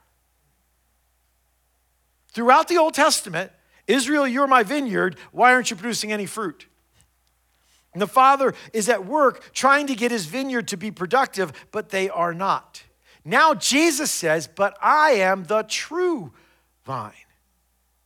Throughout 2.29 2.67
the 2.67 2.77
Old 2.77 2.93
Testament, 2.93 3.51
Israel, 3.87 4.27
you're 4.27 4.47
my 4.47 4.63
vineyard. 4.63 5.17
Why 5.31 5.53
aren't 5.53 5.71
you 5.71 5.75
producing 5.75 6.11
any 6.11 6.25
fruit? 6.25 6.67
And 7.93 8.01
the 8.01 8.07
father 8.07 8.53
is 8.73 8.89
at 8.89 9.05
work 9.05 9.51
trying 9.53 9.87
to 9.87 9.95
get 9.95 10.11
his 10.11 10.25
vineyard 10.25 10.67
to 10.67 10.77
be 10.77 10.91
productive, 10.91 11.51
but 11.71 11.89
they 11.89 12.09
are 12.09 12.33
not. 12.33 12.83
Now 13.25 13.53
Jesus 13.53 14.11
says, 14.11 14.47
But 14.47 14.77
I 14.81 15.11
am 15.11 15.45
the 15.45 15.63
true 15.63 16.31
vine. 16.85 17.11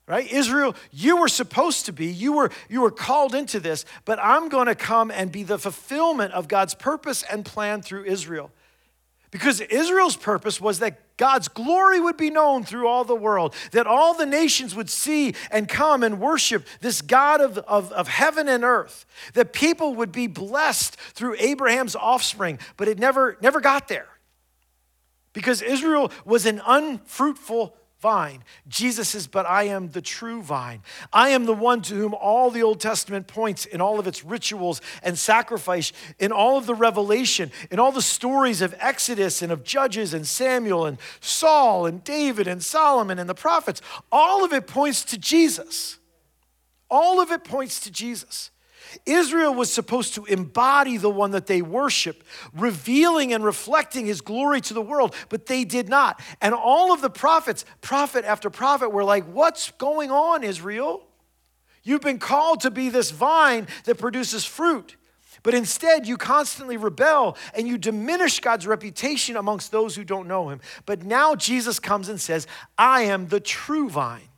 right 0.08 0.31
israel 0.31 0.75
you 0.91 1.17
were 1.17 1.27
supposed 1.27 1.86
to 1.86 1.93
be 1.93 2.08
you 2.08 2.34
were 2.34 2.50
you 2.67 2.81
were 2.81 2.89
called 2.89 3.36
into 3.36 3.60
this 3.60 3.86
but 4.05 4.17
i'm 4.20 4.50
going 4.50 4.65
to 4.65 4.74
come 4.74 5.12
and 5.12 5.31
be 5.31 5.43
the 5.43 5.60
fulfillment 5.60 6.34
of 6.34 6.48
god's 6.48 6.74
purpose 6.74 7.22
and 7.29 7.46
plan 7.46 7.84
through 7.84 8.03
israel 8.05 8.50
because 9.31 9.61
Israel's 9.61 10.17
purpose 10.17 10.59
was 10.59 10.79
that 10.79 11.17
God's 11.17 11.47
glory 11.47 12.00
would 12.00 12.17
be 12.17 12.29
known 12.29 12.63
through 12.63 12.88
all 12.88 13.05
the 13.05 13.15
world, 13.15 13.55
that 13.71 13.88
all 13.88 14.13
the 14.13 14.25
nations 14.25 14.75
would 14.75 14.89
see 14.89 15.33
and 15.50 15.69
come 15.69 16.03
and 16.03 16.19
worship 16.19 16.65
this 16.81 17.01
God 17.01 17.39
of, 17.39 17.57
of, 17.59 17.91
of 17.93 18.09
heaven 18.09 18.50
and 18.50 18.63
earth, 18.63 19.05
that 19.33 19.53
people 19.53 19.95
would 19.95 20.11
be 20.11 20.27
blessed 20.27 20.97
through 20.97 21.35
Abraham's 21.39 21.95
offspring, 21.95 22.59
but 22.75 22.89
it 22.89 23.00
never, 23.00 23.38
never 23.41 23.61
got 23.61 23.88
there. 23.88 24.07
Because 25.31 25.61
Israel 25.61 26.11
was 26.25 26.45
an 26.45 26.61
unfruitful 26.65 27.77
vine. 28.01 28.43
Jesus 28.67 29.10
says, 29.10 29.27
But 29.27 29.46
I 29.46 29.63
am 29.63 29.91
the 29.91 30.01
true 30.01 30.41
vine. 30.41 30.81
I 31.13 31.29
am 31.29 31.46
the 31.46 31.53
one 31.53 31.81
to 31.84 31.93
whom 31.93 32.13
all 32.15 32.50
the 32.50 32.63
Old 32.63 32.79
Testament 32.79 33.27
points 33.27 33.65
in 33.65 33.79
all 33.79 34.00
of 34.00 34.08
its 34.08 34.25
rituals 34.25 34.81
and 35.03 35.17
sacrifice, 35.17 35.93
in 36.20 36.31
all 36.31 36.58
of 36.58 36.65
the 36.65 36.75
revelation, 36.75 37.51
in 37.70 37.79
all 37.79 37.91
the 37.91 38.01
stories 38.01 38.62
of 38.62 38.75
Exodus 38.79 39.41
and 39.41 39.51
of 39.51 39.63
Judges 39.63 40.13
and 40.13 40.25
Samuel 40.25 40.86
and 40.86 40.98
Saul 41.20 41.86
and 41.86 42.03
David 42.03 42.48
and 42.48 42.63
Solomon 42.63 43.20
and 43.20 43.29
the 43.29 43.36
prophets. 43.36 43.81
All 44.12 44.43
of 44.43 44.51
it 44.51 44.65
points 44.65 45.03
to 45.05 45.17
Jesus. 45.17 46.00
All 46.89 47.22
of 47.22 47.31
it 47.31 47.43
points 47.43 47.79
to 47.81 47.91
Jesus. 47.91 48.51
Israel 49.05 49.53
was 49.53 49.71
supposed 49.71 50.15
to 50.15 50.25
embody 50.25 50.98
the 50.98 51.10
one 51.10 51.31
that 51.31 51.48
they 51.48 51.62
worship, 51.62 52.24
revealing 52.53 53.33
and 53.33 53.43
reflecting 53.43 54.05
his 54.05 54.21
glory 54.21 54.62
to 54.62 54.74
the 54.74 54.81
world, 54.81 55.15
but 55.29 55.45
they 55.45 55.63
did 55.63 55.89
not. 55.89 56.21
And 56.41 56.53
all 56.53 56.93
of 56.93 57.01
the 57.01 57.10
prophets, 57.10 57.65
prophet 57.81 58.25
after 58.25 58.50
prophet, 58.50 58.89
were 58.89 59.03
like, 59.03 59.25
What's 59.25 59.71
going 59.71 60.12
on, 60.12 60.43
Israel? 60.43 61.03
You've 61.83 62.01
been 62.01 62.19
called 62.19 62.62
to 62.62 62.71
be 62.71 62.89
this 62.89 63.12
vine 63.12 63.67
that 63.86 63.98
produces 63.98 64.45
fruit. 64.45 64.98
But 65.43 65.55
instead, 65.55 66.07
you 66.07 66.17
constantly 66.17 66.77
rebel 66.77 67.36
and 67.55 67.67
you 67.67 67.77
diminish 67.77 68.39
God's 68.39 68.67
reputation 68.67 69.36
amongst 69.36 69.71
those 69.71 69.95
who 69.95 70.03
don't 70.03 70.27
know 70.27 70.50
him. 70.50 70.62
But 70.86 71.03
now 71.03 71.36
Jesus 71.36 71.79
comes 71.79 72.10
and 72.10 72.21
says, 72.21 72.45
I 72.77 73.03
am 73.03 73.27
the 73.27 73.39
true 73.39 73.89
vine. 73.89 74.30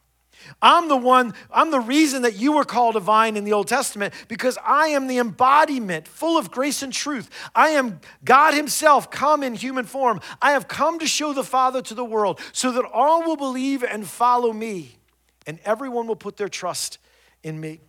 I'm 0.62 0.88
the 0.88 0.97
one, 0.97 1.33
I'm 1.51 1.71
the 1.71 1.79
reason 1.79 2.23
that 2.23 2.35
you 2.35 2.53
were 2.53 2.63
called 2.63 2.95
a 2.95 3.00
vine 3.00 3.38
in 3.38 3.43
the 3.43 3.53
Old 3.53 3.67
Testament 3.67 4.13
because 4.27 4.57
I 4.63 4.88
am 4.88 5.07
the 5.07 5.17
embodiment 5.17 6.07
full 6.07 6.38
of 6.38 6.51
grace 6.51 6.81
and 6.81 6.91
truth. 6.91 7.29
I 7.55 7.69
am 7.69 8.00
God 8.23 8.53
Himself 8.53 9.09
come 9.12 9.43
in 9.43 9.55
human 9.55 9.85
form. 9.85 10.21
I 10.41 10.51
have 10.51 10.67
come 10.67 11.00
to 11.00 11.07
show 11.07 11.33
the 11.33 11.43
Father 11.43 11.81
to 11.81 11.93
the 11.93 12.05
world 12.05 12.39
so 12.51 12.71
that 12.71 12.85
all 12.85 13.23
will 13.23 13.38
believe 13.38 13.83
and 13.83 14.07
follow 14.07 14.53
me, 14.53 14.97
and 15.45 15.59
everyone 15.65 16.07
will 16.07 16.15
put 16.15 16.38
their 16.38 16.50
trust 16.50 16.97
in 17.43 17.59
me. 17.59 17.79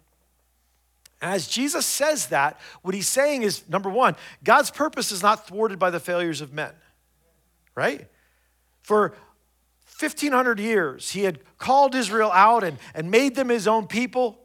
As 1.22 1.48
Jesus 1.48 1.86
says 1.86 2.26
that, 2.26 2.60
what 2.82 2.94
he's 2.94 3.08
saying 3.08 3.42
is 3.42 3.66
number 3.68 3.88
one, 3.88 4.14
God's 4.42 4.70
purpose 4.70 5.10
is 5.10 5.22
not 5.22 5.46
thwarted 5.46 5.78
by 5.78 5.88
the 5.88 6.00
failures 6.00 6.42
of 6.42 6.52
men, 6.52 6.72
right? 7.74 8.06
For 8.82 9.14
1,500 9.98 10.58
years, 10.58 11.10
he 11.10 11.22
had 11.22 11.38
called 11.56 11.94
Israel 11.94 12.32
out 12.32 12.64
and, 12.64 12.78
and 12.94 13.10
made 13.10 13.36
them 13.36 13.48
his 13.48 13.68
own 13.68 13.86
people, 13.86 14.40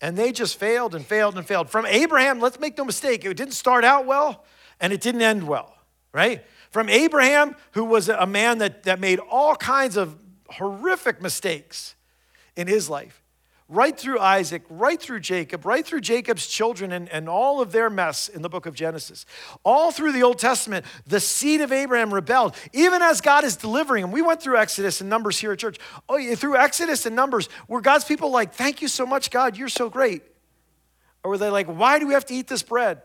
and 0.00 0.16
they 0.16 0.30
just 0.30 0.56
failed 0.58 0.94
and 0.94 1.04
failed 1.04 1.36
and 1.36 1.46
failed. 1.46 1.68
From 1.68 1.84
Abraham, 1.86 2.38
let's 2.38 2.60
make 2.60 2.78
no 2.78 2.84
mistake, 2.84 3.24
it 3.24 3.36
didn't 3.36 3.54
start 3.54 3.84
out 3.84 4.06
well 4.06 4.44
and 4.80 4.92
it 4.92 5.00
didn't 5.00 5.22
end 5.22 5.48
well, 5.48 5.74
right? 6.12 6.44
From 6.70 6.88
Abraham, 6.88 7.56
who 7.72 7.84
was 7.84 8.08
a 8.08 8.26
man 8.26 8.58
that, 8.58 8.84
that 8.84 9.00
made 9.00 9.18
all 9.18 9.56
kinds 9.56 9.96
of 9.96 10.16
horrific 10.48 11.20
mistakes 11.20 11.96
in 12.54 12.68
his 12.68 12.88
life, 12.88 13.23
right 13.68 13.98
through 13.98 14.18
Isaac, 14.18 14.62
right 14.68 15.00
through 15.00 15.20
Jacob, 15.20 15.64
right 15.64 15.86
through 15.86 16.02
Jacob's 16.02 16.46
children 16.46 16.92
and, 16.92 17.08
and 17.08 17.28
all 17.28 17.60
of 17.60 17.72
their 17.72 17.88
mess 17.88 18.28
in 18.28 18.42
the 18.42 18.48
book 18.48 18.66
of 18.66 18.74
Genesis. 18.74 19.24
All 19.64 19.90
through 19.90 20.12
the 20.12 20.22
Old 20.22 20.38
Testament, 20.38 20.84
the 21.06 21.20
seed 21.20 21.60
of 21.60 21.72
Abraham 21.72 22.12
rebelled, 22.12 22.54
even 22.72 23.00
as 23.00 23.20
God 23.20 23.44
is 23.44 23.56
delivering 23.56 24.02
them. 24.02 24.12
We 24.12 24.22
went 24.22 24.42
through 24.42 24.58
Exodus 24.58 25.00
and 25.00 25.08
Numbers 25.08 25.38
here 25.38 25.52
at 25.52 25.58
church. 25.58 25.78
Oh, 26.08 26.34
through 26.34 26.56
Exodus 26.56 27.06
and 27.06 27.16
Numbers, 27.16 27.48
were 27.66 27.80
God's 27.80 28.04
people 28.04 28.30
like, 28.30 28.52
Thank 28.54 28.82
you 28.82 28.88
so 28.88 29.06
much, 29.06 29.30
God, 29.30 29.56
you're 29.56 29.68
so 29.68 29.88
great? 29.88 30.22
Or 31.22 31.30
were 31.30 31.38
they 31.38 31.50
like, 31.50 31.66
Why 31.66 31.98
do 31.98 32.06
we 32.06 32.14
have 32.14 32.26
to 32.26 32.34
eat 32.34 32.48
this 32.48 32.62
bread? 32.62 33.02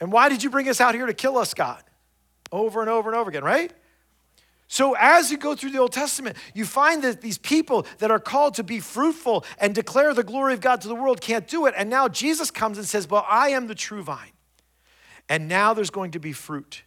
And 0.00 0.12
why 0.12 0.28
did 0.28 0.42
you 0.42 0.50
bring 0.50 0.68
us 0.68 0.80
out 0.80 0.94
here 0.94 1.06
to 1.06 1.14
kill 1.14 1.36
us, 1.36 1.54
God? 1.54 1.82
Over 2.50 2.80
and 2.80 2.88
over 2.88 3.10
and 3.10 3.18
over 3.18 3.28
again, 3.28 3.44
right? 3.44 3.72
So, 4.70 4.94
as 4.98 5.30
you 5.30 5.38
go 5.38 5.54
through 5.54 5.70
the 5.70 5.78
Old 5.78 5.92
Testament, 5.92 6.36
you 6.52 6.66
find 6.66 7.02
that 7.02 7.22
these 7.22 7.38
people 7.38 7.86
that 7.98 8.10
are 8.10 8.18
called 8.18 8.54
to 8.54 8.62
be 8.62 8.80
fruitful 8.80 9.46
and 9.58 9.74
declare 9.74 10.12
the 10.12 10.22
glory 10.22 10.52
of 10.52 10.60
God 10.60 10.82
to 10.82 10.88
the 10.88 10.94
world 10.94 11.22
can't 11.22 11.48
do 11.48 11.64
it. 11.64 11.74
And 11.74 11.88
now 11.88 12.06
Jesus 12.06 12.50
comes 12.50 12.76
and 12.76 12.86
says, 12.86 13.08
Well, 13.08 13.24
I 13.26 13.48
am 13.48 13.66
the 13.66 13.74
true 13.74 14.02
vine. 14.02 14.32
And 15.26 15.48
now 15.48 15.72
there's 15.72 15.88
going 15.88 16.10
to 16.12 16.18
be 16.18 16.32
fruit. 16.32 16.82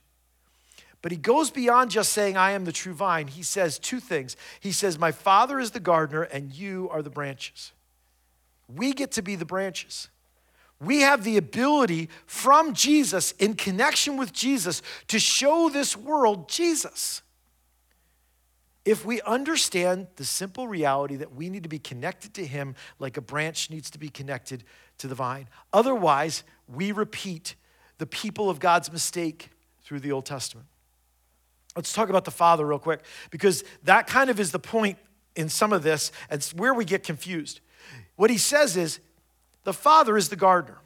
But 1.01 1.11
he 1.11 1.17
goes 1.17 1.49
beyond 1.49 1.89
just 1.89 2.13
saying, 2.13 2.37
I 2.37 2.51
am 2.51 2.65
the 2.65 2.71
true 2.71 2.93
vine. 2.93 3.27
He 3.27 3.41
says 3.41 3.79
two 3.79 3.99
things. 3.99 4.37
He 4.59 4.71
says, 4.71 4.99
My 4.99 5.11
Father 5.11 5.59
is 5.59 5.71
the 5.71 5.79
gardener, 5.79 6.21
and 6.21 6.53
you 6.53 6.87
are 6.91 7.01
the 7.01 7.09
branches. 7.09 7.71
We 8.67 8.93
get 8.93 9.11
to 9.13 9.23
be 9.23 9.35
the 9.35 9.45
branches. 9.45 10.09
We 10.79 11.01
have 11.01 11.23
the 11.23 11.37
ability 11.37 12.09
from 12.27 12.75
Jesus, 12.75 13.31
in 13.33 13.55
connection 13.55 14.17
with 14.17 14.33
Jesus, 14.33 14.83
to 15.07 15.17
show 15.17 15.69
this 15.69 15.97
world 15.97 16.47
Jesus 16.47 17.23
if 18.83 19.05
we 19.05 19.21
understand 19.21 20.07
the 20.15 20.25
simple 20.25 20.67
reality 20.67 21.15
that 21.17 21.35
we 21.35 21.49
need 21.49 21.63
to 21.63 21.69
be 21.69 21.79
connected 21.79 22.33
to 22.35 22.45
Him 22.45 22.75
like 22.99 23.17
a 23.17 23.21
branch 23.21 23.69
needs 23.69 23.89
to 23.91 23.99
be 23.99 24.09
connected 24.09 24.63
to 24.97 25.07
the 25.07 25.15
vine. 25.15 25.47
Otherwise, 25.71 26.43
we 26.67 26.91
repeat 26.91 27.55
the 27.97 28.05
people 28.05 28.49
of 28.49 28.59
God's 28.59 28.91
mistake 28.91 29.49
through 29.83 29.99
the 29.99 30.11
Old 30.11 30.25
Testament. 30.25 30.67
Let's 31.75 31.93
talk 31.93 32.09
about 32.09 32.25
the 32.25 32.31
Father 32.31 32.65
real 32.65 32.79
quick, 32.79 33.01
because 33.29 33.63
that 33.83 34.07
kind 34.07 34.29
of 34.29 34.39
is 34.39 34.51
the 34.51 34.59
point 34.59 34.97
in 35.35 35.47
some 35.47 35.71
of 35.71 35.83
this, 35.83 36.11
and 36.29 36.43
where 36.57 36.73
we 36.73 36.83
get 36.83 37.03
confused. 37.03 37.61
What 38.15 38.29
he 38.29 38.37
says 38.37 38.75
is 38.75 38.99
the 39.63 39.73
Father 39.73 40.17
is 40.17 40.29
the 40.29 40.35
gardener. 40.35 40.79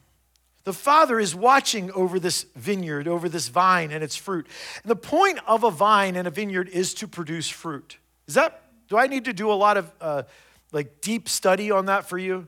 The 0.65 0.74
Father 0.74 1.19
is 1.19 1.36
watching 1.36 1.91
over 1.91 2.19
this 2.19 2.48
vineyard, 2.55 3.07
over 3.07 3.29
this 3.29 3.50
vine 3.50 3.91
and 3.91 4.03
its 4.03 4.15
fruit. 4.15 4.48
And 4.84 4.89
the 4.89 4.95
point 4.95 5.39
of 5.48 5.63
a 5.63 5.69
vine 5.69 6.15
and 6.15 6.27
a 6.27 6.31
vineyard 6.31 6.69
is 6.69 6.95
to 6.95 7.07
produce 7.07 7.48
fruit. 7.48 7.98
Is 8.27 8.34
that, 8.34 8.63
do 8.89 8.98
I 8.98 9.05
need 9.05 9.25
to 9.25 9.34
do 9.34 9.51
a 9.51 9.53
lot 9.53 9.77
of 9.77 9.91
uh, 10.01 10.24
like 10.72 11.01
deep 11.01 11.29
study 11.29 11.69
on 11.69 11.86
that 11.86 12.10
for 12.10 12.17
you? 12.17 12.48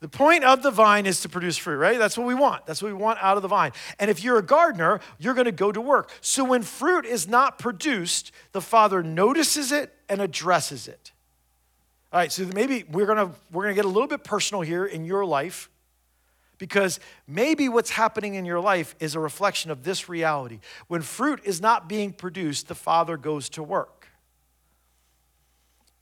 The 0.00 0.08
point 0.08 0.42
of 0.42 0.64
the 0.64 0.72
vine 0.72 1.06
is 1.06 1.20
to 1.20 1.28
produce 1.28 1.56
fruit, 1.56 1.76
right? 1.76 1.96
That's 1.96 2.18
what 2.18 2.26
we 2.26 2.34
want. 2.34 2.66
That's 2.66 2.82
what 2.82 2.88
we 2.88 2.98
want 2.98 3.20
out 3.22 3.36
of 3.36 3.42
the 3.42 3.48
vine. 3.48 3.70
And 4.00 4.10
if 4.10 4.24
you're 4.24 4.38
a 4.38 4.42
gardener, 4.42 4.98
you're 5.20 5.34
going 5.34 5.44
to 5.44 5.52
go 5.52 5.70
to 5.70 5.80
work. 5.80 6.10
So 6.20 6.42
when 6.42 6.62
fruit 6.62 7.06
is 7.06 7.28
not 7.28 7.56
produced, 7.56 8.32
the 8.50 8.60
Father 8.60 9.04
notices 9.04 9.70
it 9.70 9.94
and 10.08 10.20
addresses 10.20 10.88
it. 10.88 11.12
All 12.12 12.18
right, 12.18 12.32
so 12.32 12.44
maybe 12.46 12.84
we're 12.90 13.06
going 13.06 13.28
to 13.28 13.32
we're 13.52 13.62
going 13.62 13.76
to 13.76 13.78
get 13.78 13.84
a 13.84 13.88
little 13.88 14.08
bit 14.08 14.24
personal 14.24 14.62
here 14.62 14.84
in 14.84 15.04
your 15.04 15.24
life 15.24 15.70
because 16.62 17.00
maybe 17.26 17.68
what's 17.68 17.90
happening 17.90 18.34
in 18.34 18.44
your 18.44 18.60
life 18.60 18.94
is 19.00 19.16
a 19.16 19.18
reflection 19.18 19.72
of 19.72 19.82
this 19.82 20.08
reality. 20.08 20.60
When 20.86 21.02
fruit 21.02 21.40
is 21.42 21.60
not 21.60 21.88
being 21.88 22.12
produced, 22.12 22.68
the 22.68 22.76
Father 22.76 23.16
goes 23.16 23.48
to 23.48 23.64
work. 23.64 24.06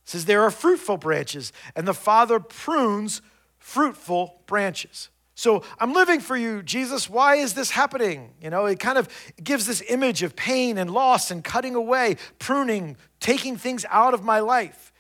It 0.05 0.11
says 0.11 0.27
there 0.27 0.43
are 0.43 0.51
fruitful 0.51 0.99
branches, 0.99 1.55
and 1.75 1.89
the 1.89 1.95
Father 1.95 2.39
prunes 2.39 3.23
fruitful 3.59 4.43
branches. 4.45 5.09
So 5.35 5.63
I'm 5.79 5.95
living 5.95 6.21
for 6.21 6.37
you, 6.37 6.63
Jesus. 6.63 7.09
Why 7.09 7.37
is 7.37 7.55
this 7.55 7.71
happening? 7.71 8.35
You 8.43 8.51
know, 8.51 8.67
it 8.67 8.79
kind 8.79 8.99
of 8.99 9.09
gives 9.43 9.67
this 9.67 9.83
image 9.89 10.23
of 10.23 10.37
pain 10.37 10.77
and 10.77 10.91
loss 10.91 11.31
and 11.31 11.43
cutting 11.43 11.75
away, 11.75 12.19
pruning, 12.39 12.99
taking 13.19 13.57
things 13.57 13.87
out 13.89 14.13
of 14.13 14.23
my 14.23 14.41
life. 14.41 14.93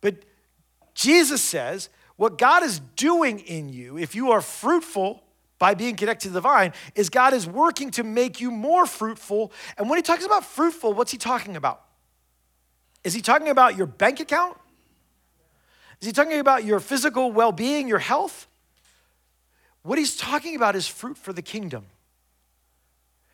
But 0.00 0.24
Jesus 0.92 1.40
says, 1.40 1.88
what 2.16 2.38
God 2.38 2.62
is 2.62 2.80
doing 2.96 3.40
in 3.40 3.68
you, 3.68 3.98
if 3.98 4.14
you 4.14 4.30
are 4.30 4.40
fruitful 4.40 5.22
by 5.58 5.74
being 5.74 5.96
connected 5.96 6.28
to 6.28 6.34
the 6.34 6.40
vine, 6.40 6.72
is 6.94 7.08
God 7.08 7.32
is 7.32 7.46
working 7.46 7.90
to 7.92 8.04
make 8.04 8.40
you 8.40 8.50
more 8.50 8.86
fruitful. 8.86 9.52
And 9.78 9.88
when 9.88 9.98
he 9.98 10.02
talks 10.02 10.24
about 10.24 10.44
fruitful, 10.44 10.92
what's 10.92 11.10
he 11.10 11.18
talking 11.18 11.56
about? 11.56 11.82
Is 13.02 13.14
he 13.14 13.20
talking 13.20 13.48
about 13.48 13.76
your 13.76 13.86
bank 13.86 14.20
account? 14.20 14.56
Is 16.00 16.06
he 16.06 16.12
talking 16.12 16.38
about 16.38 16.64
your 16.64 16.80
physical 16.80 17.32
well 17.32 17.52
being, 17.52 17.88
your 17.88 17.98
health? 17.98 18.46
What 19.82 19.98
he's 19.98 20.16
talking 20.16 20.56
about 20.56 20.76
is 20.76 20.86
fruit 20.86 21.16
for 21.18 21.32
the 21.32 21.42
kingdom. 21.42 21.86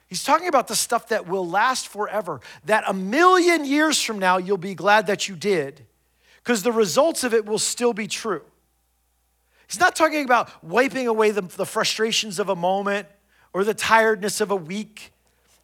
He's 0.09 0.25
talking 0.25 0.49
about 0.49 0.67
the 0.67 0.75
stuff 0.75 1.09
that 1.09 1.29
will 1.29 1.49
last 1.49 1.87
forever, 1.87 2.41
that 2.65 2.83
a 2.89 2.93
million 2.93 3.65
years 3.65 4.03
from 4.03 4.19
now 4.19 4.39
you'll 4.39 4.57
be 4.57 4.75
glad 4.75 5.07
that 5.07 5.29
you 5.29 5.37
did, 5.37 5.87
because 6.43 6.65
the 6.65 6.73
results 6.73 7.23
of 7.23 7.33
it 7.33 7.47
will 7.47 7.61
still 7.61 7.93
be 7.93 8.09
true. 8.09 8.43
He's 9.71 9.81
not 9.81 9.95
talking 9.95 10.25
about 10.25 10.51
wiping 10.65 11.07
away 11.07 11.31
the, 11.31 11.43
the 11.43 11.67
frustrations 11.67 12.39
of 12.39 12.49
a 12.49 12.57
moment 12.57 13.07
or 13.53 13.65
the 13.65 13.75
tiredness 13.75 14.41
of 14.41 14.51
a 14.51 14.57
week 14.57 15.13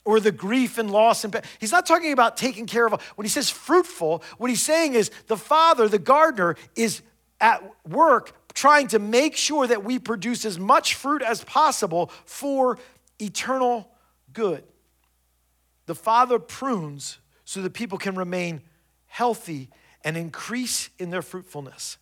or 0.04 0.20
the 0.20 0.30
grief 0.30 0.78
and 0.78 0.90
loss 0.90 1.24
and 1.24 1.42
he's 1.58 1.72
not 1.72 1.84
talking 1.84 2.12
about 2.12 2.36
taking 2.36 2.66
care 2.66 2.86
of 2.86 3.02
when 3.16 3.24
he 3.24 3.28
says 3.28 3.50
fruitful 3.50 4.22
what 4.38 4.48
he's 4.48 4.62
saying 4.62 4.94
is 4.94 5.10
the 5.26 5.36
father 5.36 5.88
the 5.88 5.98
gardener 5.98 6.54
is 6.76 7.02
at 7.40 7.60
work 7.88 8.32
trying 8.56 8.88
to 8.88 8.98
make 8.98 9.36
sure 9.36 9.66
that 9.66 9.84
we 9.84 9.98
produce 9.98 10.46
as 10.46 10.58
much 10.58 10.94
fruit 10.94 11.20
as 11.20 11.44
possible 11.44 12.10
for 12.24 12.78
eternal 13.20 13.86
good. 14.32 14.64
The 15.84 15.94
father 15.94 16.38
prunes 16.38 17.18
so 17.44 17.60
that 17.60 17.74
people 17.74 17.98
can 17.98 18.16
remain 18.16 18.62
healthy 19.06 19.68
and 20.02 20.16
increase 20.16 20.88
in 20.98 21.10
their 21.10 21.22
fruitfulness 21.22 21.98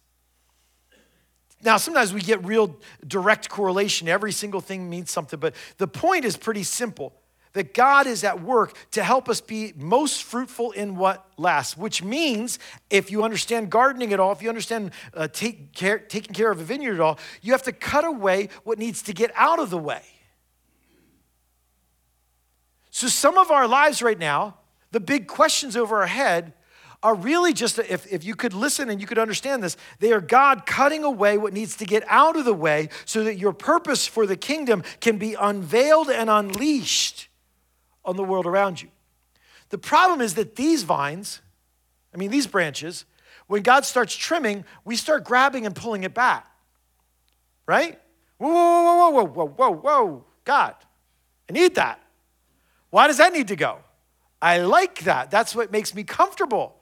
now, 1.64 1.78
sometimes 1.78 2.12
we 2.12 2.20
get 2.20 2.44
real 2.44 2.76
direct 3.06 3.48
correlation. 3.48 4.08
Every 4.08 4.32
single 4.32 4.60
thing 4.60 4.90
means 4.90 5.10
something, 5.10 5.40
but 5.40 5.54
the 5.78 5.88
point 5.88 6.24
is 6.24 6.36
pretty 6.36 6.62
simple 6.62 7.14
that 7.54 7.72
God 7.72 8.06
is 8.06 8.22
at 8.24 8.42
work 8.42 8.76
to 8.90 9.02
help 9.02 9.28
us 9.28 9.40
be 9.40 9.72
most 9.76 10.24
fruitful 10.24 10.72
in 10.72 10.96
what 10.96 11.24
lasts, 11.38 11.76
which 11.76 12.02
means 12.02 12.58
if 12.90 13.10
you 13.10 13.22
understand 13.24 13.70
gardening 13.70 14.12
at 14.12 14.20
all, 14.20 14.32
if 14.32 14.42
you 14.42 14.48
understand 14.48 14.90
uh, 15.14 15.28
take 15.28 15.72
care, 15.72 15.98
taking 15.98 16.34
care 16.34 16.50
of 16.50 16.60
a 16.60 16.64
vineyard 16.64 16.94
at 16.94 17.00
all, 17.00 17.18
you 17.40 17.52
have 17.52 17.62
to 17.62 17.72
cut 17.72 18.04
away 18.04 18.48
what 18.64 18.78
needs 18.78 19.02
to 19.02 19.14
get 19.14 19.30
out 19.34 19.58
of 19.58 19.70
the 19.70 19.78
way. 19.78 20.02
So, 22.90 23.06
some 23.08 23.38
of 23.38 23.50
our 23.50 23.66
lives 23.66 24.02
right 24.02 24.18
now, 24.18 24.58
the 24.90 25.00
big 25.00 25.26
questions 25.26 25.76
over 25.76 26.00
our 26.00 26.06
head 26.06 26.52
are 27.04 27.14
really 27.14 27.52
just, 27.52 27.78
if, 27.78 28.10
if 28.10 28.24
you 28.24 28.34
could 28.34 28.54
listen 28.54 28.88
and 28.88 28.98
you 28.98 29.06
could 29.06 29.18
understand 29.18 29.62
this, 29.62 29.76
they 29.98 30.10
are 30.10 30.22
God 30.22 30.64
cutting 30.64 31.04
away 31.04 31.36
what 31.36 31.52
needs 31.52 31.76
to 31.76 31.84
get 31.84 32.02
out 32.08 32.34
of 32.34 32.46
the 32.46 32.54
way 32.54 32.88
so 33.04 33.22
that 33.24 33.36
your 33.36 33.52
purpose 33.52 34.06
for 34.06 34.26
the 34.26 34.36
kingdom 34.36 34.82
can 35.00 35.18
be 35.18 35.34
unveiled 35.34 36.08
and 36.08 36.30
unleashed 36.30 37.28
on 38.06 38.16
the 38.16 38.24
world 38.24 38.46
around 38.46 38.80
you. 38.80 38.88
The 39.68 39.76
problem 39.76 40.22
is 40.22 40.32
that 40.34 40.56
these 40.56 40.82
vines, 40.82 41.42
I 42.14 42.16
mean, 42.16 42.30
these 42.30 42.46
branches, 42.46 43.04
when 43.48 43.62
God 43.62 43.84
starts 43.84 44.16
trimming, 44.16 44.64
we 44.86 44.96
start 44.96 45.24
grabbing 45.24 45.66
and 45.66 45.76
pulling 45.76 46.04
it 46.04 46.14
back. 46.14 46.46
Right? 47.66 48.00
Whoa, 48.38 48.48
whoa, 48.48 48.82
whoa, 48.82 49.10
whoa, 49.10 49.24
whoa, 49.26 49.26
whoa, 49.26 49.46
whoa, 49.46 49.70
whoa, 49.72 50.24
God, 50.46 50.74
I 51.50 51.52
need 51.52 51.74
that. 51.74 52.00
Why 52.88 53.08
does 53.08 53.18
that 53.18 53.34
need 53.34 53.48
to 53.48 53.56
go? 53.56 53.80
I 54.40 54.58
like 54.58 55.00
that. 55.00 55.30
That's 55.30 55.54
what 55.54 55.70
makes 55.70 55.94
me 55.94 56.02
comfortable. 56.02 56.76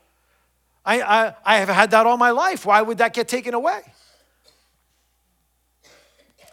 I, 0.85 1.01
I, 1.01 1.35
I 1.45 1.57
have 1.59 1.69
had 1.69 1.91
that 1.93 2.07
all 2.07 2.17
my 2.17 2.31
life. 2.31 2.67
Why 2.67 2.83
would 2.83 2.99
that 2.99 3.15
get 3.15 3.29
taken 3.29 3.55
away? 3.55 3.81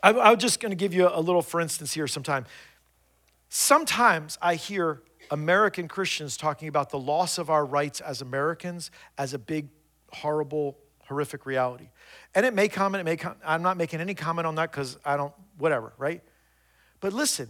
I, 0.03 0.13
I'm 0.13 0.38
just 0.38 0.59
going 0.59 0.71
to 0.71 0.75
give 0.75 0.93
you 0.93 1.09
a 1.12 1.19
little 1.19 1.41
for 1.41 1.59
instance 1.59 1.93
here 1.93 2.07
sometime. 2.07 2.45
Sometimes 3.50 4.38
I 4.41 4.55
hear 4.55 5.01
American 5.31 5.88
Christians 5.88 6.38
talking 6.38 6.67
about 6.67 6.89
the 6.89 7.00
loss 7.00 7.38
of 7.38 7.50
our 7.50 7.65
rights 7.65 8.01
as 8.01 8.21
Americans 8.21 8.91
as 9.17 9.33
a 9.33 9.39
big, 9.39 9.69
horrible, 10.12 10.77
horrific 11.05 11.45
reality. 11.45 11.89
And 12.36 12.45
it 12.45 12.53
may 12.53 12.67
come 12.67 12.93
and 12.93 13.01
it 13.01 13.03
may 13.03 13.17
come. 13.17 13.36
I'm 13.43 13.63
not 13.63 13.77
making 13.77 14.00
any 14.00 14.13
comment 14.13 14.45
on 14.45 14.55
that 14.55 14.71
because 14.71 14.98
I 15.03 15.17
don't, 15.17 15.33
whatever, 15.57 15.93
right? 15.98 16.21
But 17.00 17.13
listen, 17.13 17.50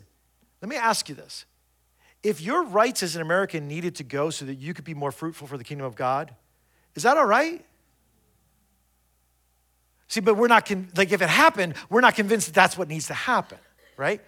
let 0.62 0.69
me 0.69 0.75
ask 0.75 1.09
you 1.09 1.15
this. 1.15 1.45
If 2.24 2.41
your 2.41 2.63
rights 2.63 3.03
as 3.03 3.15
an 3.15 3.21
American 3.21 3.67
needed 3.67 3.95
to 3.95 4.03
go 4.03 4.29
so 4.29 4.45
that 4.45 4.55
you 4.55 4.74
could 4.74 4.86
be 4.86 4.93
more 4.93 5.12
fruitful 5.12 5.48
for 5.48 5.57
the 5.57 5.63
kingdom 5.63 5.88
of 5.88 5.95
God, 5.95 6.36
is 7.00 7.03
that 7.03 7.15
all 7.15 7.25
right? 7.25 7.63
See, 10.10 10.20
but 10.20 10.36
we're 10.36 10.50
not, 10.50 10.65
con- 10.65 10.89
like, 10.98 11.13
if 11.13 11.22
it 11.22 11.29
happened, 11.29 11.75
we're 11.89 12.01
not 12.01 12.15
convinced 12.15 12.48
that 12.48 12.53
that's 12.53 12.77
what 12.77 12.89
needs 12.89 13.08
to 13.08 13.13
happen, 13.13 13.58
right? 13.96 14.20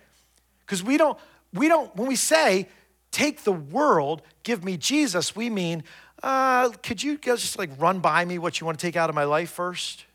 Because 0.65 0.81
we 0.81 0.95
don't, 0.95 1.17
we 1.53 1.67
don't, 1.67 1.93
when 1.97 2.07
we 2.07 2.15
say, 2.15 2.69
take 3.11 3.43
the 3.43 3.51
world, 3.51 4.21
give 4.43 4.63
me 4.63 4.77
Jesus, 4.77 5.35
we 5.35 5.49
mean, 5.49 5.83
uh, 6.23 6.69
could 6.81 7.03
you 7.03 7.17
just 7.17 7.59
like 7.59 7.69
run 7.77 7.99
by 7.99 8.23
me 8.23 8.37
what 8.37 8.61
you 8.61 8.65
want 8.65 8.79
to 8.79 8.87
take 8.87 8.95
out 8.95 9.09
of 9.09 9.15
my 9.15 9.25
life 9.25 9.49
first? 9.49 10.05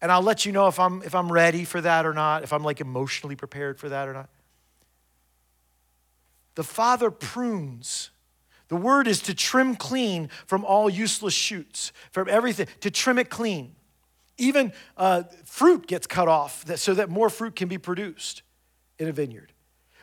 And 0.00 0.12
I'll 0.12 0.22
let 0.22 0.46
you 0.46 0.52
know 0.52 0.68
if 0.68 0.78
I'm, 0.78 1.02
if 1.02 1.12
I'm 1.12 1.32
ready 1.32 1.64
for 1.64 1.80
that 1.80 2.06
or 2.06 2.14
not, 2.14 2.44
if 2.44 2.52
I'm 2.52 2.62
like 2.62 2.80
emotionally 2.80 3.34
prepared 3.34 3.80
for 3.80 3.88
that 3.88 4.06
or 4.08 4.12
not. 4.12 4.28
The 6.54 6.62
Father 6.62 7.10
prunes 7.10 8.10
the 8.68 8.76
word 8.76 9.06
is 9.06 9.20
to 9.22 9.34
trim 9.34 9.76
clean 9.76 10.28
from 10.46 10.64
all 10.64 10.90
useless 10.90 11.34
shoots, 11.34 11.92
from 12.10 12.28
everything, 12.28 12.66
to 12.80 12.90
trim 12.90 13.18
it 13.18 13.30
clean. 13.30 13.74
Even 14.38 14.72
uh, 14.96 15.22
fruit 15.44 15.86
gets 15.86 16.06
cut 16.06 16.28
off 16.28 16.64
that, 16.64 16.78
so 16.78 16.94
that 16.94 17.08
more 17.08 17.30
fruit 17.30 17.56
can 17.56 17.68
be 17.68 17.78
produced 17.78 18.42
in 18.98 19.08
a 19.08 19.12
vineyard. 19.12 19.52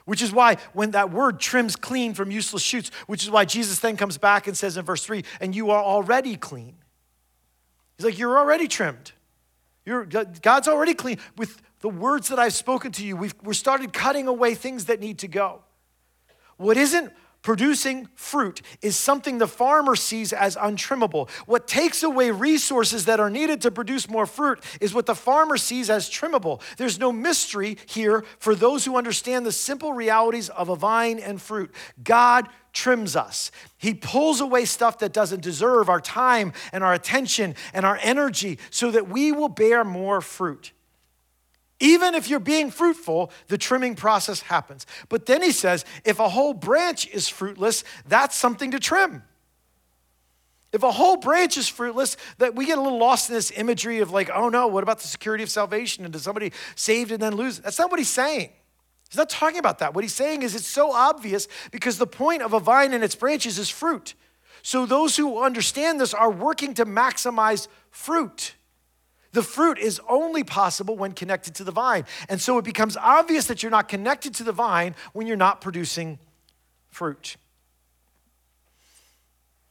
Which 0.05 0.21
is 0.21 0.31
why 0.31 0.57
when 0.73 0.91
that 0.91 1.11
word 1.11 1.39
trims 1.39 1.75
clean 1.75 2.13
from 2.13 2.31
useless 2.31 2.61
shoots, 2.61 2.89
which 3.07 3.23
is 3.23 3.29
why 3.29 3.45
Jesus 3.45 3.79
then 3.79 3.95
comes 3.95 4.17
back 4.17 4.47
and 4.47 4.57
says 4.57 4.75
in 4.77 4.85
verse 4.85 5.05
3, 5.05 5.23
and 5.39 5.55
you 5.55 5.71
are 5.71 5.81
already 5.81 6.35
clean. 6.35 6.75
He's 7.97 8.05
like, 8.05 8.17
you're 8.17 8.37
already 8.37 8.67
trimmed. 8.67 9.11
You're, 9.85 10.05
God's 10.05 10.67
already 10.67 10.93
clean. 10.93 11.19
With 11.37 11.61
the 11.81 11.89
words 11.89 12.29
that 12.29 12.39
I've 12.39 12.53
spoken 12.53 12.91
to 12.93 13.05
you, 13.05 13.15
we've, 13.15 13.35
we're 13.43 13.53
started 13.53 13.93
cutting 13.93 14.27
away 14.27 14.55
things 14.55 14.85
that 14.85 14.99
need 14.99 15.19
to 15.19 15.27
go. 15.27 15.61
What 16.57 16.77
isn't 16.77 17.11
producing 17.43 18.07
fruit 18.15 18.61
is 18.81 18.95
something 18.95 19.37
the 19.37 19.47
farmer 19.47 19.95
sees 19.95 20.33
as 20.33 20.55
untrimmable. 20.55 21.29
What 21.45 21.67
takes 21.67 22.01
away 22.01 22.31
resources 22.31 23.05
that 23.05 23.19
are 23.19 23.29
needed 23.29 23.61
to 23.61 23.71
produce 23.71 24.09
more 24.09 24.25
fruit 24.25 24.63
is 24.81 24.93
what 24.93 25.05
the 25.05 25.13
farmer 25.13 25.57
sees 25.57 25.89
as 25.89 26.09
trimmable. 26.09 26.61
There's 26.77 26.97
no 26.97 27.11
mystery 27.11 27.77
here 27.85 28.23
for 28.39 28.55
those 28.55 28.85
who 28.85 28.95
understand 28.95 29.45
the 29.45 29.51
simple 29.51 29.93
realities 29.93 30.49
of 30.49 30.69
a 30.69 30.75
vine 30.75 31.19
and 31.19 31.39
fruit. 31.39 31.71
God 32.03 32.47
trims 32.71 33.15
us. 33.15 33.51
He 33.77 33.93
pulls 33.93 34.41
away 34.41 34.65
stuff 34.65 34.99
that 34.99 35.13
doesn't 35.13 35.41
deserve 35.41 35.89
our 35.89 36.01
time 36.01 36.53
and 36.71 36.83
our 36.83 36.93
attention 36.93 37.55
and 37.73 37.85
our 37.85 37.99
energy 38.01 38.57
so 38.71 38.89
that 38.91 39.09
we 39.09 39.31
will 39.31 39.49
bear 39.49 39.83
more 39.83 40.21
fruit. 40.21 40.71
Even 41.83 42.15
if 42.15 42.29
you're 42.29 42.39
being 42.39 42.71
fruitful, 42.71 43.29
the 43.49 43.57
trimming 43.57 43.95
process 43.95 44.39
happens. 44.39 44.85
But 45.09 45.25
then 45.25 45.41
he 45.41 45.51
says, 45.51 45.83
if 46.05 46.17
a 46.17 46.29
whole 46.29 46.53
branch 46.53 47.09
is 47.09 47.27
fruitless, 47.27 47.83
that's 48.07 48.37
something 48.37 48.71
to 48.71 48.79
trim. 48.79 49.21
If 50.71 50.81
a 50.81 50.91
whole 50.93 51.17
branch 51.17 51.57
is 51.57 51.67
fruitless, 51.67 52.15
that 52.37 52.55
we 52.55 52.67
get 52.67 52.77
a 52.77 52.81
little 52.81 52.99
lost 52.99 53.29
in 53.29 53.35
this 53.35 53.51
imagery 53.51 53.99
of 53.99 54.11
like, 54.11 54.29
oh 54.33 54.47
no, 54.47 54.67
what 54.67 54.81
about 54.81 54.99
the 54.99 55.09
security 55.09 55.43
of 55.43 55.49
salvation? 55.49 56.05
And 56.05 56.13
does 56.13 56.23
somebody 56.23 56.53
saved 56.75 57.11
and 57.11 57.21
then 57.21 57.35
lose? 57.35 57.59
That's 57.59 57.77
not 57.77 57.91
what 57.91 57.99
he's 57.99 58.09
saying. 58.09 58.51
He's 59.09 59.17
not 59.17 59.29
talking 59.29 59.59
about 59.59 59.79
that. 59.79 59.93
What 59.93 60.05
he's 60.05 60.15
saying 60.15 60.43
is 60.43 60.55
it's 60.55 60.65
so 60.65 60.93
obvious 60.93 61.49
because 61.69 61.97
the 61.97 62.07
point 62.07 62.43
of 62.43 62.53
a 62.53 62.61
vine 62.61 62.93
and 62.93 63.03
its 63.03 63.13
branches 63.13 63.59
is 63.59 63.69
fruit. 63.69 64.13
So 64.61 64.85
those 64.85 65.17
who 65.17 65.43
understand 65.43 65.99
this 65.99 66.13
are 66.13 66.31
working 66.31 66.75
to 66.75 66.85
maximize 66.85 67.67
fruit. 67.91 68.55
The 69.33 69.43
fruit 69.43 69.79
is 69.79 69.99
only 70.07 70.43
possible 70.43 70.95
when 70.95 71.11
connected 71.11 71.55
to 71.55 71.63
the 71.63 71.71
vine. 71.71 72.05
And 72.29 72.39
so 72.39 72.57
it 72.57 72.65
becomes 72.65 72.95
obvious 72.95 73.47
that 73.47 73.61
you're 73.61 73.71
not 73.71 73.89
connected 73.89 74.33
to 74.35 74.43
the 74.43 74.51
vine 74.51 74.95
when 75.11 75.27
you're 75.27 75.35
not 75.35 75.59
producing 75.59 76.19
fruit. 76.89 77.35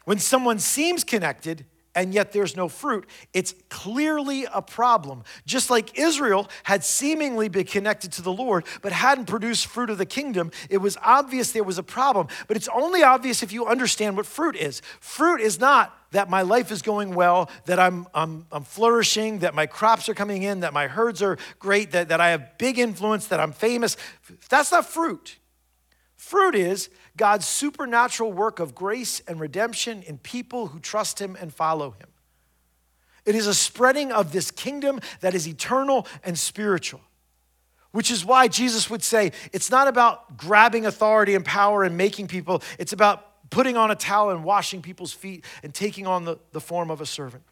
When 0.05 0.19
someone 0.19 0.59
seems 0.59 1.05
connected, 1.05 1.65
and 1.95 2.15
yet 2.15 2.33
there's 2.33 2.57
no 2.57 2.69
fruit. 2.69 3.07
It's 3.33 3.55
clearly 3.69 4.47
a 4.53 4.63
problem. 4.63 5.25
Just 5.47 5.71
like 5.71 5.99
Israel 5.99 6.49
had 6.65 6.85
seemingly 6.85 7.49
been 7.49 7.67
connected 7.67 8.13
to 8.13 8.23
the 8.23 8.33
Lord, 8.33 8.65
but 8.81 8.93
hadn't 8.93 9.27
produced 9.27 9.67
fruit 9.67 9.91
of 9.91 9.99
the 9.99 10.07
kingdom, 10.07 10.51
it 10.71 10.79
was 10.79 10.97
obvious 11.03 11.53
there 11.53 11.65
was 11.65 11.79
a 11.79 11.83
problem. 11.83 12.29
But 12.49 12.57
it's 12.57 12.69
only 12.75 13.03
obvious 13.03 13.43
if 13.43 13.53
you 13.53 13.67
understand 13.67 14.17
what 14.17 14.27
fruit 14.27 14.57
is. 14.57 14.81
Fruit 15.01 15.41
is 15.41 15.61
not 15.61 15.97
that 16.13 16.29
my 16.29 16.43
life 16.43 16.71
is 16.71 16.83
going 16.83 17.15
well, 17.15 17.51
that 17.65 17.79
I'm, 17.79 18.07
I'm, 18.15 18.47
I'm 18.53 18.65
flourishing, 18.65 19.41
that 19.41 19.55
my 19.55 19.67
crops 19.67 20.09
are 20.09 20.15
coming 20.15 20.43
in, 20.43 20.61
that 20.61 20.73
my 20.73 20.87
herds 20.87 21.23
are 21.23 21.39
great, 21.59 21.93
that, 21.93 22.09
that 22.09 22.21
I 22.21 22.31
have 22.31 22.59
big 22.59 22.79
influence, 22.79 23.27
that 23.29 23.41
I'm 23.41 23.53
famous. 23.53 23.97
That's 24.49 24.73
not 24.73 24.87
fruit. 24.87 25.39
Fruit 26.17 26.55
is 26.55 26.89
God's 27.23 27.47
supernatural 27.47 28.33
work 28.33 28.59
of 28.59 28.75
grace 28.75 29.23
and 29.29 29.39
redemption 29.39 30.03
in 30.03 30.19
people 30.19 30.67
who 30.67 30.81
trust 30.81 31.21
Him 31.21 31.37
and 31.41 31.55
follow 31.55 31.93
Him. 31.93 32.09
It 33.25 33.37
is 33.37 33.47
a 33.47 33.55
spreading 33.55 34.11
of 34.11 34.33
this 34.33 34.51
kingdom 34.51 34.99
that 35.21 35.33
is 35.33 35.47
eternal 35.47 36.09
and 36.25 36.37
spiritual, 36.37 37.01
which 37.93 38.11
is 38.11 38.25
why 38.25 38.49
Jesus 38.49 38.91
would 38.91 39.05
say 39.05 39.31
it's 39.53 39.71
not 39.71 39.87
about 39.87 40.37
grabbing 40.37 40.85
authority 40.85 41.37
and 41.37 41.45
power 41.45 41.85
and 41.85 41.97
making 41.97 42.27
people, 42.27 42.61
it's 42.77 42.93
about 42.93 43.49
putting 43.51 43.77
on 43.77 43.93
a 43.93 43.95
towel 43.95 44.31
and 44.31 44.43
washing 44.43 44.83
people's 44.83 45.13
feet 45.13 45.45
and 45.63 45.73
taking 45.73 46.09
on 46.09 46.25
the, 46.25 46.39
the 46.51 46.61
form 46.61 46.91
of 46.91 47.01
a 47.01 47.07
servant. 47.07 47.45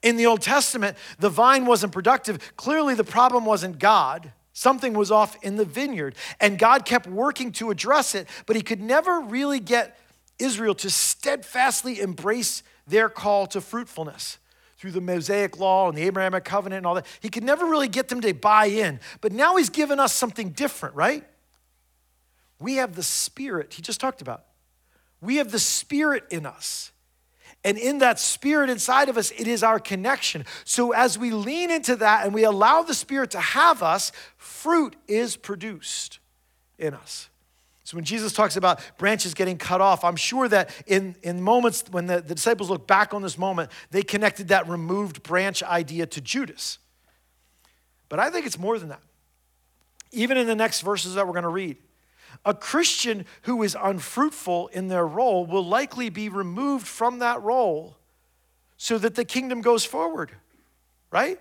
In 0.00 0.16
the 0.16 0.26
Old 0.26 0.42
Testament, 0.42 0.96
the 1.18 1.28
vine 1.28 1.66
wasn't 1.66 1.90
productive. 1.90 2.56
Clearly, 2.56 2.94
the 2.94 3.02
problem 3.02 3.46
wasn't 3.46 3.80
God. 3.80 4.30
Something 4.58 4.94
was 4.94 5.10
off 5.10 5.36
in 5.42 5.56
the 5.56 5.66
vineyard, 5.66 6.14
and 6.40 6.58
God 6.58 6.86
kept 6.86 7.06
working 7.06 7.52
to 7.52 7.70
address 7.70 8.14
it, 8.14 8.26
but 8.46 8.56
He 8.56 8.62
could 8.62 8.80
never 8.80 9.20
really 9.20 9.60
get 9.60 9.98
Israel 10.38 10.74
to 10.76 10.88
steadfastly 10.88 12.00
embrace 12.00 12.62
their 12.86 13.10
call 13.10 13.46
to 13.48 13.60
fruitfulness 13.60 14.38
through 14.78 14.92
the 14.92 15.00
Mosaic 15.02 15.58
law 15.58 15.90
and 15.90 15.98
the 15.98 16.04
Abrahamic 16.04 16.44
covenant 16.44 16.78
and 16.78 16.86
all 16.86 16.94
that. 16.94 17.04
He 17.20 17.28
could 17.28 17.44
never 17.44 17.66
really 17.66 17.86
get 17.86 18.08
them 18.08 18.22
to 18.22 18.32
buy 18.32 18.64
in. 18.64 18.98
But 19.20 19.32
now 19.32 19.56
He's 19.56 19.68
given 19.68 20.00
us 20.00 20.14
something 20.14 20.52
different, 20.52 20.94
right? 20.94 21.22
We 22.58 22.76
have 22.76 22.96
the 22.96 23.02
Spirit, 23.02 23.74
he 23.74 23.82
just 23.82 24.00
talked 24.00 24.22
about. 24.22 24.46
We 25.20 25.36
have 25.36 25.52
the 25.52 25.58
Spirit 25.58 26.24
in 26.30 26.46
us. 26.46 26.92
And 27.66 27.78
in 27.78 27.98
that 27.98 28.20
spirit 28.20 28.70
inside 28.70 29.08
of 29.08 29.18
us, 29.18 29.32
it 29.32 29.48
is 29.48 29.64
our 29.64 29.80
connection. 29.80 30.44
So 30.64 30.92
as 30.92 31.18
we 31.18 31.32
lean 31.32 31.68
into 31.68 31.96
that 31.96 32.24
and 32.24 32.32
we 32.32 32.44
allow 32.44 32.82
the 32.82 32.94
Spirit 32.94 33.32
to 33.32 33.40
have 33.40 33.82
us, 33.82 34.12
fruit 34.36 34.94
is 35.08 35.36
produced 35.36 36.20
in 36.78 36.94
us. 36.94 37.28
So 37.82 37.96
when 37.96 38.04
Jesus 38.04 38.32
talks 38.32 38.56
about 38.56 38.80
branches 38.98 39.34
getting 39.34 39.58
cut 39.58 39.80
off, 39.80 40.04
I'm 40.04 40.14
sure 40.14 40.46
that 40.46 40.70
in, 40.86 41.16
in 41.24 41.42
moments 41.42 41.82
when 41.90 42.06
the, 42.06 42.20
the 42.20 42.36
disciples 42.36 42.70
look 42.70 42.86
back 42.86 43.12
on 43.12 43.22
this 43.22 43.36
moment, 43.36 43.72
they 43.90 44.04
connected 44.04 44.46
that 44.48 44.68
removed 44.68 45.24
branch 45.24 45.64
idea 45.64 46.06
to 46.06 46.20
Judas. 46.20 46.78
But 48.08 48.20
I 48.20 48.30
think 48.30 48.46
it's 48.46 48.60
more 48.60 48.78
than 48.78 48.90
that. 48.90 49.02
Even 50.12 50.36
in 50.36 50.46
the 50.46 50.54
next 50.54 50.82
verses 50.82 51.14
that 51.14 51.26
we're 51.26 51.32
going 51.32 51.42
to 51.42 51.48
read, 51.48 51.78
a 52.44 52.54
Christian 52.54 53.24
who 53.42 53.62
is 53.62 53.76
unfruitful 53.80 54.68
in 54.68 54.88
their 54.88 55.06
role 55.06 55.46
will 55.46 55.64
likely 55.64 56.08
be 56.08 56.28
removed 56.28 56.86
from 56.86 57.18
that 57.18 57.42
role 57.42 57.96
so 58.76 58.98
that 58.98 59.14
the 59.14 59.24
kingdom 59.24 59.60
goes 59.60 59.84
forward, 59.84 60.30
right? 61.10 61.38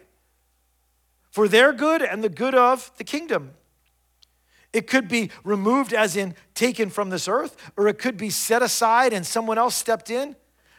For 1.32 1.48
their 1.48 1.74
good 1.74 2.02
and 2.02 2.24
the 2.24 2.30
good 2.30 2.56
of 2.56 2.92
the 2.98 3.04
kingdom. 3.04 3.52
It 4.72 4.88
could 4.88 5.08
be 5.08 5.32
removed, 5.44 5.94
as 5.94 6.18
in 6.18 6.36
taken 6.54 6.90
from 6.90 7.10
this 7.10 7.28
earth, 7.28 7.56
or 7.78 7.88
it 7.88 7.98
could 7.98 8.18
be 8.18 8.30
set 8.30 8.62
aside 8.62 9.14
and 9.14 9.26
someone 9.26 9.58
else 9.58 9.76
stepped 9.76 10.10
in 10.10 10.36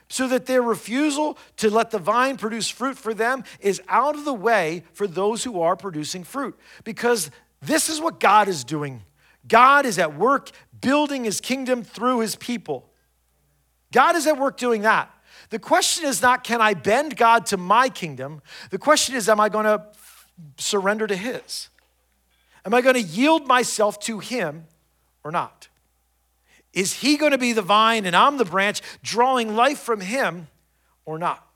so 0.09 0.29
that 0.29 0.47
their 0.47 0.63
refusal 0.63 1.37
to 1.57 1.71
let 1.71 1.91
the 1.91 1.99
vine 1.99 2.37
produce 2.37 2.69
fruit 2.69 2.97
for 2.97 3.15
them 3.15 3.43
is 3.61 3.81
out 3.89 4.15
of 4.15 4.25
the 4.25 4.35
way 4.35 4.85
for 4.93 5.07
those 5.07 5.45
who 5.45 5.61
are 5.61 5.77
producing 5.77 6.25
fruit. 6.25 6.59
Because 6.85 7.31
this 7.61 7.89
is 7.89 8.01
what 8.01 8.21
God 8.21 8.49
is 8.49 8.65
doing. 8.65 9.03
God 9.49 9.87
is 9.87 9.99
at 9.99 10.17
work 10.17 10.51
building 10.81 11.25
his 11.25 11.41
kingdom 11.41 11.83
through 11.83 12.21
his 12.21 12.37
people. 12.37 12.89
God 13.93 14.17
is 14.17 14.27
at 14.27 14.39
work 14.39 14.57
doing 14.57 14.83
that. 14.83 15.11
The 15.51 15.59
question 15.59 16.05
is 16.07 16.23
not, 16.23 16.45
can 16.45 16.61
I 16.61 16.75
bend 16.75 17.17
God 17.17 17.47
to 17.47 17.57
my 17.57 17.89
kingdom? 17.89 18.43
The 18.71 18.79
question 18.79 19.15
is, 19.15 19.29
am 19.29 19.41
I 19.41 19.49
going 19.49 19.65
to 19.65 19.85
surrender 20.59 21.07
to 21.07 21.17
his? 21.17 21.69
Am 22.65 22.75
I 22.75 22.81
going 22.81 22.95
to 22.95 23.03
yield 23.03 23.47
myself 23.47 24.01
to 24.01 24.19
him 24.19 24.67
or 25.23 25.31
not? 25.31 25.69
Is 26.73 26.93
he 26.93 27.17
going 27.17 27.33
to 27.33 27.39
be 27.39 27.53
the 27.53 27.63
vine 27.63 28.05
and 28.05 28.15
I'm 28.15 28.37
the 28.37 28.45
branch, 28.45 28.83
drawing 29.03 29.57
life 29.57 29.79
from 29.79 30.01
him 30.01 30.49
or 31.07 31.19
not? 31.19 31.47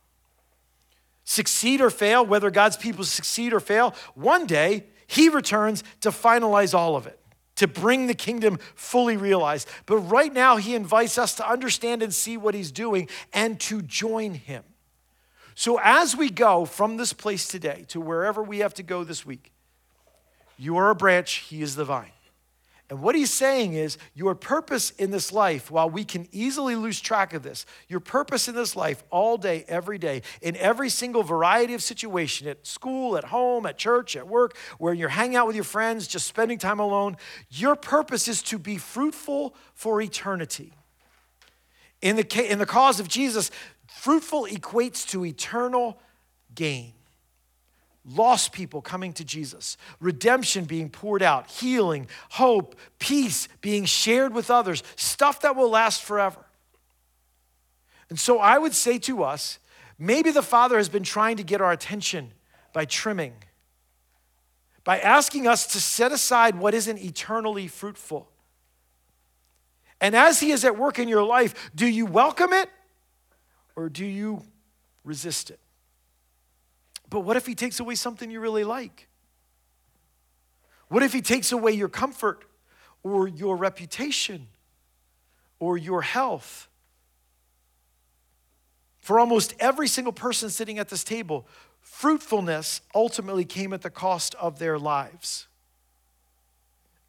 Succeed 1.25 1.81
or 1.81 1.91
fail, 1.91 2.27
whether 2.27 2.51
God's 2.51 2.77
people 2.77 3.05
succeed 3.05 3.53
or 3.53 3.61
fail, 3.61 3.95
one 4.15 4.47
day 4.47 4.87
he 5.07 5.29
returns 5.29 5.85
to 6.01 6.11
finalize 6.11 6.75
all 6.75 6.97
of 6.97 7.07
it, 7.07 7.20
to 7.61 7.69
bring 7.69 8.07
the 8.07 8.15
kingdom 8.15 8.59
fully 8.75 9.17
realized. 9.17 9.69
But 9.87 9.99
right 9.99 10.33
now, 10.33 10.57
he 10.57 10.75
invites 10.75 11.19
us 11.19 11.35
to 11.37 11.49
understand 11.49 12.03
and 12.03 12.13
see 12.13 12.37
what 12.37 12.55
he's 12.55 12.73
doing 12.73 13.09
and 13.33 13.61
to 13.61 13.83
join 13.83 14.35
him. 14.35 14.65
So 15.55 15.79
as 15.83 16.17
we 16.17 16.31
go 16.31 16.65
from 16.65 16.97
this 16.97 17.13
place 17.13 17.47
today 17.47 17.85
to 17.89 18.01
wherever 18.01 18.43
we 18.43 18.61
have 18.61 18.73
to 18.75 18.83
go 18.83 19.05
this 19.05 19.27
week, 19.27 19.53
you 20.57 20.79
are 20.79 20.89
a 20.89 20.95
branch, 20.95 21.33
He 21.49 21.61
is 21.61 21.77
the 21.77 21.85
vine. 21.85 22.13
And 22.91 23.01
what 23.01 23.15
he's 23.15 23.33
saying 23.33 23.75
is, 23.75 23.99
your 24.15 24.35
purpose 24.35 24.91
in 24.91 25.13
this 25.13 25.33
life, 25.33 25.71
while 25.71 25.89
we 25.89 26.05
can 26.05 26.27
easily 26.33 26.75
lose 26.75 27.01
track 27.01 27.33
of 27.33 27.45
this, 27.45 27.65
your 27.87 28.01
purpose 28.01 28.49
in 28.49 28.57
this 28.57 28.75
life 28.75 29.05
all 29.11 29.39
day, 29.39 29.65
every 29.69 29.97
day, 29.97 30.23
in 30.43 30.57
every 30.57 30.89
single 30.89 31.23
variety 31.23 31.73
of 31.75 31.85
situation 31.85 32.49
at 32.49 32.67
school, 32.67 33.17
at 33.17 33.25
home, 33.25 33.65
at 33.65 33.79
church, 33.79 34.17
at 34.17 34.27
work, 34.27 34.57
where 34.79 34.93
you're 34.93 35.09
hanging 35.09 35.37
out 35.37 35.47
with 35.47 35.55
your 35.55 35.65
friends, 35.65 36.09
just 36.09 36.27
spending 36.27 36.59
time 36.59 36.81
alone, 36.81 37.17
your 37.49 37.77
purpose 37.77 38.27
is 38.27 38.43
to 38.43 38.59
be 38.59 38.77
fruitful 38.77 39.55
for 39.73 40.03
eternity. 40.03 40.73
In 42.03 42.17
the, 42.17 42.51
in 42.51 42.59
the 42.59 42.67
cause 42.67 42.99
of 42.99 43.07
Jesus, 43.07 43.53
fruitful 43.87 44.47
equates 44.47 45.09
to 45.11 45.25
eternal 45.25 45.97
gain 46.57 46.95
lost 48.05 48.53
people 48.53 48.81
coming 48.81 49.13
to 49.15 49.25
Jesus, 49.25 49.77
redemption 50.01 50.65
being 50.65 50.89
poured 50.89 51.23
out, 51.23 51.51
healing, 51.51 52.07
hope, 52.31 52.75
peace 52.99 53.49
being 53.61 53.85
shared 53.85 54.33
with 54.33 54.51
others, 54.51 54.83
stuff 54.97 55.41
that 55.43 55.55
will 55.55 55.71
last 55.71 56.03
forever. 56.03 56.45
And 58.09 58.19
so 58.19 58.39
I 58.39 58.59
would 58.59 58.75
say 58.75 58.99
to 59.01 59.23
us, 59.23 59.59
maybe 59.99 60.31
the 60.31 60.43
Father 60.43 60.77
has 60.79 60.89
been 60.89 61.03
trying 61.03 61.37
to 61.37 61.43
get 61.43 61.61
our 61.61 61.73
attention 61.73 62.33
by 62.73 62.85
trimming, 62.85 63.35
by 64.83 64.99
asking 64.99 65.47
us 65.47 65.67
to 65.69 65.81
set 65.81 66.11
aside 66.11 66.57
what 66.59 66.75
isn't 66.75 66.99
eternally 66.99 67.69
fruitful. 67.69 68.29
And 70.01 70.17
as 70.17 70.41
He 70.41 70.51
is 70.51 70.65
at 70.65 70.77
work 70.77 70.99
in 70.99 71.09
your 71.09 71.23
life, 71.23 71.71
do 71.75 71.87
you 71.87 72.07
welcome 72.07 72.53
it 72.53 72.71
or 73.77 73.89
do 73.89 74.07
you 74.07 74.43
resist 75.05 75.51
it? 75.51 75.61
But 77.11 77.21
what 77.21 77.37
if 77.37 77.45
he 77.45 77.57
takes 77.57 77.81
away 77.81 77.97
something 77.97 78.31
you 78.31 78.41
really 78.41 78.65
like? 78.65 79.09
What 80.89 81.03
if 81.03 81.13
he 81.13 81.21
takes 81.21 81.53
away 81.53 81.73
your 81.73 81.89
comfort 81.89 82.45
or 83.03 83.27
your 83.29 83.57
reputation 83.57 84.47
or 85.59 85.77
your 85.77 86.03
health? 86.03 86.69
For 89.01 89.19
almost 89.19 89.55
every 89.59 89.89
single 89.89 90.13
person 90.13 90.51
sitting 90.51 90.79
at 90.79 90.89
this 90.89 91.03
table, 91.03 91.49
fruitfulness 91.81 92.81
ultimately 92.95 93.45
came 93.45 93.73
at 93.73 93.83
the 93.83 93.91
cost 93.91 94.35
of 94.37 94.59
their 94.59 94.79
lives. 94.79 95.49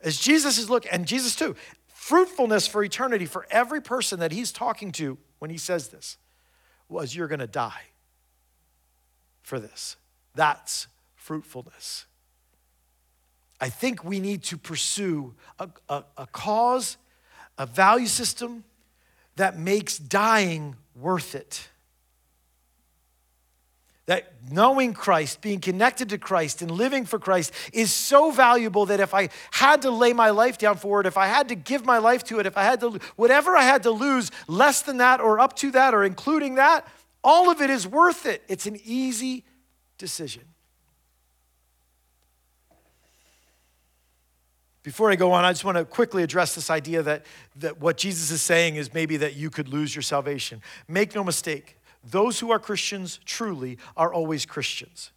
As 0.01 0.17
Jesus 0.17 0.57
is 0.57 0.69
looking, 0.69 0.91
and 0.91 1.05
Jesus 1.05 1.35
too, 1.35 1.55
fruitfulness 1.87 2.65
for 2.65 2.83
eternity 2.83 3.27
for 3.27 3.45
every 3.51 3.81
person 3.81 4.19
that 4.19 4.31
he's 4.31 4.51
talking 4.51 4.91
to 4.93 5.19
when 5.37 5.51
he 5.51 5.57
says 5.57 5.89
this 5.89 6.17
was 6.89 7.15
you're 7.15 7.27
going 7.27 7.39
to 7.39 7.47
die 7.47 7.90
for 9.41 9.59
this. 9.59 9.97
That's 10.35 10.87
fruitfulness. 11.15 12.05
I 13.59 13.69
think 13.69 14.03
we 14.03 14.19
need 14.19 14.43
to 14.43 14.57
pursue 14.57 15.35
a, 15.59 15.69
a, 15.87 16.03
a, 16.17 16.27
cause, 16.27 16.97
a 17.57 17.67
value 17.67 18.07
system 18.07 18.63
that 19.35 19.57
makes 19.57 19.99
dying 19.99 20.75
worth 20.95 21.35
it. 21.35 21.67
That 24.07 24.33
knowing 24.51 24.93
Christ, 24.93 25.41
being 25.41 25.59
connected 25.59 26.09
to 26.09 26.17
Christ, 26.17 26.63
and 26.63 26.71
living 26.71 27.05
for 27.05 27.19
Christ 27.19 27.53
is 27.71 27.93
so 27.93 28.31
valuable 28.31 28.87
that 28.87 28.99
if 28.99 29.13
I 29.13 29.29
had 29.51 29.83
to 29.83 29.91
lay 29.91 30.11
my 30.11 30.31
life 30.31 30.57
down 30.57 30.77
for 30.77 30.99
it, 30.99 31.05
if 31.05 31.15
I 31.15 31.27
had 31.27 31.49
to 31.49 31.55
give 31.55 31.85
my 31.85 31.99
life 31.99 32.23
to 32.25 32.39
it, 32.39 32.47
if 32.47 32.57
I 32.57 32.63
had 32.63 32.79
to, 32.81 32.99
whatever 33.15 33.55
I 33.55 33.63
had 33.63 33.83
to 33.83 33.91
lose, 33.91 34.31
less 34.47 34.81
than 34.81 34.97
that 34.97 35.21
or 35.21 35.39
up 35.39 35.55
to 35.57 35.71
that 35.71 35.93
or 35.93 36.03
including 36.03 36.55
that, 36.55 36.87
all 37.23 37.49
of 37.49 37.61
it 37.61 37.69
is 37.69 37.87
worth 37.87 38.25
it. 38.25 38.43
It's 38.47 38.65
an 38.65 38.77
easy 38.83 39.43
decision. 39.97 40.43
Before 44.83 45.11
I 45.11 45.15
go 45.15 45.31
on, 45.31 45.45
I 45.45 45.51
just 45.51 45.63
want 45.63 45.77
to 45.77 45.85
quickly 45.85 46.23
address 46.23 46.55
this 46.55 46.71
idea 46.71 47.03
that, 47.03 47.25
that 47.57 47.79
what 47.79 47.97
Jesus 47.97 48.31
is 48.31 48.41
saying 48.41 48.77
is 48.77 48.93
maybe 48.93 49.17
that 49.17 49.35
you 49.35 49.51
could 49.51 49.67
lose 49.67 49.95
your 49.95 50.01
salvation. 50.01 50.61
Make 50.87 51.13
no 51.13 51.23
mistake, 51.23 51.77
those 52.03 52.39
who 52.39 52.51
are 52.51 52.57
Christians 52.57 53.19
truly 53.23 53.77
are 53.95 54.11
always 54.11 54.45
Christians. 54.45 55.11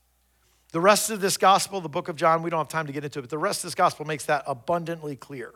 The 0.73 0.81
rest 0.81 1.09
of 1.09 1.21
this 1.21 1.39
gospel, 1.39 1.81
the 1.81 1.89
book 1.89 2.09
of 2.09 2.17
John, 2.17 2.43
we 2.43 2.51
don't 2.51 2.59
have 2.59 2.69
time 2.69 2.87
to 2.87 2.93
get 2.93 3.05
into 3.05 3.21
it, 3.21 3.23
but 3.23 3.31
the 3.31 3.39
rest 3.39 3.61
of 3.61 3.69
this 3.69 3.75
gospel 3.75 4.05
makes 4.05 4.27
that 4.27 4.45
abundantly 4.47 5.17
clear. 5.17 5.53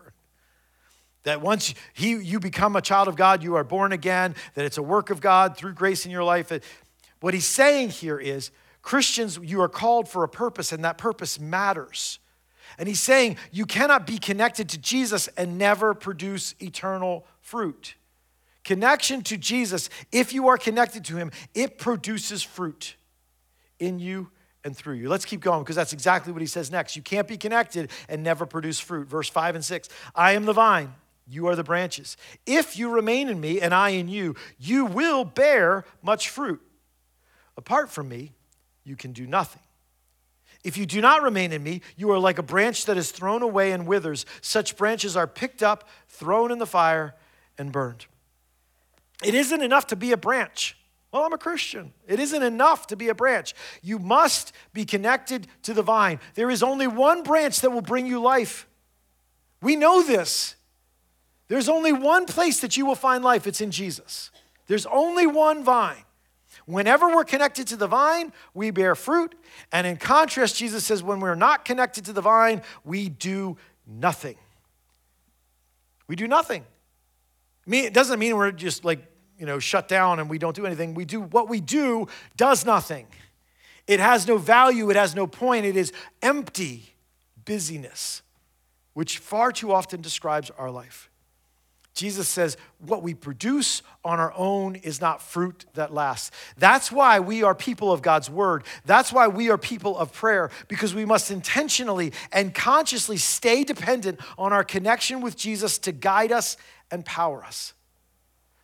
That 1.28 1.42
once 1.42 1.74
he, 1.92 2.16
you 2.16 2.40
become 2.40 2.74
a 2.74 2.80
child 2.80 3.06
of 3.06 3.14
God, 3.14 3.42
you 3.42 3.54
are 3.56 3.62
born 3.64 3.92
again, 3.92 4.34
that 4.54 4.64
it's 4.64 4.78
a 4.78 4.82
work 4.82 5.10
of 5.10 5.20
God 5.20 5.58
through 5.58 5.74
grace 5.74 6.06
in 6.06 6.10
your 6.10 6.24
life. 6.24 6.50
What 7.20 7.34
he's 7.34 7.44
saying 7.44 7.90
here 7.90 8.18
is 8.18 8.50
Christians, 8.80 9.38
you 9.42 9.60
are 9.60 9.68
called 9.68 10.08
for 10.08 10.24
a 10.24 10.28
purpose, 10.28 10.72
and 10.72 10.82
that 10.84 10.96
purpose 10.96 11.38
matters. 11.38 12.18
And 12.78 12.88
he's 12.88 13.02
saying 13.02 13.36
you 13.52 13.66
cannot 13.66 14.06
be 14.06 14.16
connected 14.16 14.70
to 14.70 14.78
Jesus 14.78 15.28
and 15.36 15.58
never 15.58 15.92
produce 15.92 16.54
eternal 16.60 17.26
fruit. 17.42 17.96
Connection 18.64 19.20
to 19.24 19.36
Jesus, 19.36 19.90
if 20.10 20.32
you 20.32 20.48
are 20.48 20.56
connected 20.56 21.04
to 21.04 21.16
him, 21.16 21.30
it 21.54 21.76
produces 21.76 22.42
fruit 22.42 22.96
in 23.78 23.98
you 23.98 24.30
and 24.64 24.74
through 24.74 24.94
you. 24.94 25.10
Let's 25.10 25.26
keep 25.26 25.40
going 25.40 25.62
because 25.62 25.76
that's 25.76 25.92
exactly 25.92 26.32
what 26.32 26.40
he 26.40 26.48
says 26.48 26.70
next. 26.70 26.96
You 26.96 27.02
can't 27.02 27.28
be 27.28 27.36
connected 27.36 27.90
and 28.08 28.22
never 28.22 28.46
produce 28.46 28.80
fruit. 28.80 29.08
Verse 29.08 29.28
5 29.28 29.56
and 29.56 29.64
6 29.64 29.90
I 30.14 30.32
am 30.32 30.46
the 30.46 30.54
vine, 30.54 30.94
you 31.28 31.46
are 31.46 31.54
the 31.54 31.64
branches. 31.64 32.16
If 32.46 32.78
you 32.78 32.90
remain 32.90 33.28
in 33.28 33.40
me 33.40 33.60
and 33.60 33.74
I 33.74 33.90
in 33.90 34.08
you, 34.08 34.34
you 34.58 34.86
will 34.86 35.24
bear 35.24 35.84
much 36.02 36.30
fruit. 36.30 36.60
Apart 37.56 37.90
from 37.90 38.08
me, 38.08 38.32
you 38.84 38.96
can 38.96 39.12
do 39.12 39.26
nothing. 39.26 39.62
If 40.64 40.76
you 40.76 40.86
do 40.86 41.00
not 41.00 41.22
remain 41.22 41.52
in 41.52 41.62
me, 41.62 41.82
you 41.96 42.10
are 42.10 42.18
like 42.18 42.38
a 42.38 42.42
branch 42.42 42.86
that 42.86 42.96
is 42.96 43.10
thrown 43.10 43.42
away 43.42 43.72
and 43.72 43.86
withers. 43.86 44.26
Such 44.40 44.76
branches 44.76 45.16
are 45.16 45.26
picked 45.26 45.62
up, 45.62 45.88
thrown 46.08 46.50
in 46.50 46.58
the 46.58 46.66
fire, 46.66 47.14
and 47.56 47.70
burned. 47.70 48.06
It 49.22 49.34
isn't 49.34 49.62
enough 49.62 49.86
to 49.88 49.96
be 49.96 50.12
a 50.12 50.16
branch. 50.16 50.76
Well, 51.12 51.24
I'm 51.24 51.32
a 51.32 51.38
Christian. 51.38 51.92
It 52.06 52.20
isn't 52.20 52.42
enough 52.42 52.86
to 52.88 52.96
be 52.96 53.08
a 53.08 53.14
branch. 53.14 53.54
You 53.82 53.98
must 53.98 54.52
be 54.72 54.84
connected 54.84 55.46
to 55.62 55.74
the 55.74 55.82
vine. 55.82 56.20
There 56.34 56.50
is 56.50 56.62
only 56.62 56.86
one 56.86 57.22
branch 57.22 57.60
that 57.60 57.70
will 57.70 57.80
bring 57.80 58.06
you 58.06 58.20
life. 58.20 58.66
We 59.62 59.74
know 59.74 60.02
this. 60.02 60.54
There's 61.48 61.68
only 61.68 61.92
one 61.92 62.26
place 62.26 62.60
that 62.60 62.76
you 62.76 62.86
will 62.86 62.94
find 62.94 63.24
life, 63.24 63.46
it's 63.46 63.60
in 63.60 63.70
Jesus. 63.70 64.30
There's 64.66 64.86
only 64.86 65.26
one 65.26 65.64
vine. 65.64 66.04
Whenever 66.66 67.08
we're 67.08 67.24
connected 67.24 67.66
to 67.68 67.76
the 67.76 67.86
vine, 67.86 68.32
we 68.52 68.70
bear 68.70 68.94
fruit. 68.94 69.34
And 69.72 69.86
in 69.86 69.96
contrast, 69.96 70.56
Jesus 70.56 70.84
says, 70.84 71.02
when 71.02 71.20
we're 71.20 71.34
not 71.34 71.64
connected 71.64 72.04
to 72.04 72.12
the 72.12 72.20
vine, 72.20 72.60
we 72.84 73.08
do 73.08 73.56
nothing. 73.86 74.36
We 76.06 76.16
do 76.16 76.28
nothing. 76.28 76.64
It 77.66 77.94
doesn't 77.94 78.18
mean 78.18 78.36
we're 78.36 78.52
just 78.52 78.84
like, 78.84 79.00
you 79.38 79.46
know, 79.46 79.58
shut 79.58 79.88
down 79.88 80.20
and 80.20 80.28
we 80.28 80.38
don't 80.38 80.54
do 80.54 80.66
anything. 80.66 80.92
We 80.92 81.06
do 81.06 81.22
what 81.22 81.48
we 81.48 81.60
do 81.60 82.08
does 82.36 82.66
nothing. 82.66 83.06
It 83.86 84.00
has 84.00 84.26
no 84.26 84.36
value, 84.36 84.90
it 84.90 84.96
has 84.96 85.14
no 85.14 85.26
point. 85.26 85.64
It 85.64 85.76
is 85.76 85.92
empty 86.20 86.94
busyness, 87.46 88.22
which 88.92 89.18
far 89.18 89.52
too 89.52 89.72
often 89.72 90.02
describes 90.02 90.50
our 90.58 90.70
life. 90.70 91.08
Jesus 91.98 92.28
says, 92.28 92.56
what 92.78 93.02
we 93.02 93.12
produce 93.12 93.82
on 94.04 94.20
our 94.20 94.32
own 94.36 94.76
is 94.76 95.00
not 95.00 95.20
fruit 95.20 95.64
that 95.74 95.92
lasts. 95.92 96.30
That's 96.56 96.92
why 96.92 97.18
we 97.18 97.42
are 97.42 97.56
people 97.56 97.90
of 97.90 98.02
God's 98.02 98.30
word. 98.30 98.62
That's 98.86 99.12
why 99.12 99.26
we 99.26 99.50
are 99.50 99.58
people 99.58 99.98
of 99.98 100.12
prayer, 100.12 100.50
because 100.68 100.94
we 100.94 101.04
must 101.04 101.32
intentionally 101.32 102.12
and 102.32 102.54
consciously 102.54 103.16
stay 103.16 103.64
dependent 103.64 104.20
on 104.38 104.52
our 104.52 104.62
connection 104.62 105.20
with 105.20 105.36
Jesus 105.36 105.76
to 105.78 105.90
guide 105.92 106.30
us 106.30 106.56
and 106.92 107.04
power 107.04 107.44
us. 107.44 107.74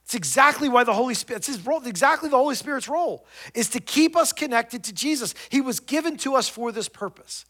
It's 0.05 0.15
exactly 0.15 0.69
why 0.69 0.85
the 0.85 0.95
Holy 0.95 1.15
Spirit, 1.15 1.49
it's 1.49 1.61
role, 1.67 1.85
exactly 1.85 2.29
the 2.29 2.37
Holy 2.37 2.55
Spirit's 2.55 2.89
role, 2.89 3.27
is 3.53 3.69
to 3.71 3.81
keep 3.81 4.17
us 4.17 4.33
connected 4.33 4.85
to 4.85 4.93
Jesus. 4.93 5.35
He 5.49 5.61
was 5.61 5.81
given 5.81 6.17
to 6.19 6.37
us 6.37 6.49
for 6.49 6.71
this 6.71 6.89
purpose. 6.89 7.47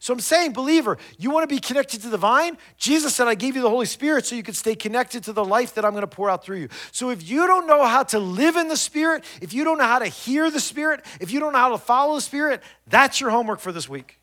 So 0.00 0.12
I'm 0.12 0.20
saying, 0.20 0.52
believer, 0.52 0.98
you 1.18 1.30
want 1.30 1.48
to 1.48 1.54
be 1.54 1.60
connected 1.60 2.02
to 2.02 2.08
the 2.08 2.16
vine? 2.16 2.58
Jesus 2.76 3.14
said, 3.14 3.28
I 3.28 3.34
gave 3.34 3.56
you 3.56 3.62
the 3.62 3.70
Holy 3.70 3.86
Spirit 3.86 4.26
so 4.26 4.34
you 4.34 4.42
could 4.42 4.56
stay 4.56 4.74
connected 4.74 5.24
to 5.24 5.32
the 5.32 5.44
life 5.44 5.74
that 5.74 5.84
I'm 5.84 5.92
going 5.92 6.02
to 6.02 6.06
pour 6.08 6.30
out 6.30 6.44
through 6.44 6.58
you. 6.58 6.68
So 6.90 7.10
if 7.10 7.28
you 7.28 7.46
don't 7.46 7.66
know 7.66 7.84
how 7.84 8.02
to 8.04 8.18
live 8.18 8.56
in 8.56 8.68
the 8.68 8.76
Spirit, 8.76 9.24
if 9.40 9.52
you 9.52 9.64
don't 9.64 9.78
know 9.78 9.84
how 9.84 9.98
to 9.98 10.06
hear 10.06 10.50
the 10.50 10.60
Spirit, 10.60 11.04
if 11.20 11.32
you 11.32 11.40
don't 11.40 11.52
know 11.52 11.58
how 11.58 11.70
to 11.70 11.78
follow 11.78 12.14
the 12.14 12.20
Spirit, 12.20 12.62
that's 12.86 13.20
your 13.20 13.30
homework 13.30 13.60
for 13.60 13.72
this 13.72 13.88
week. 13.88 14.21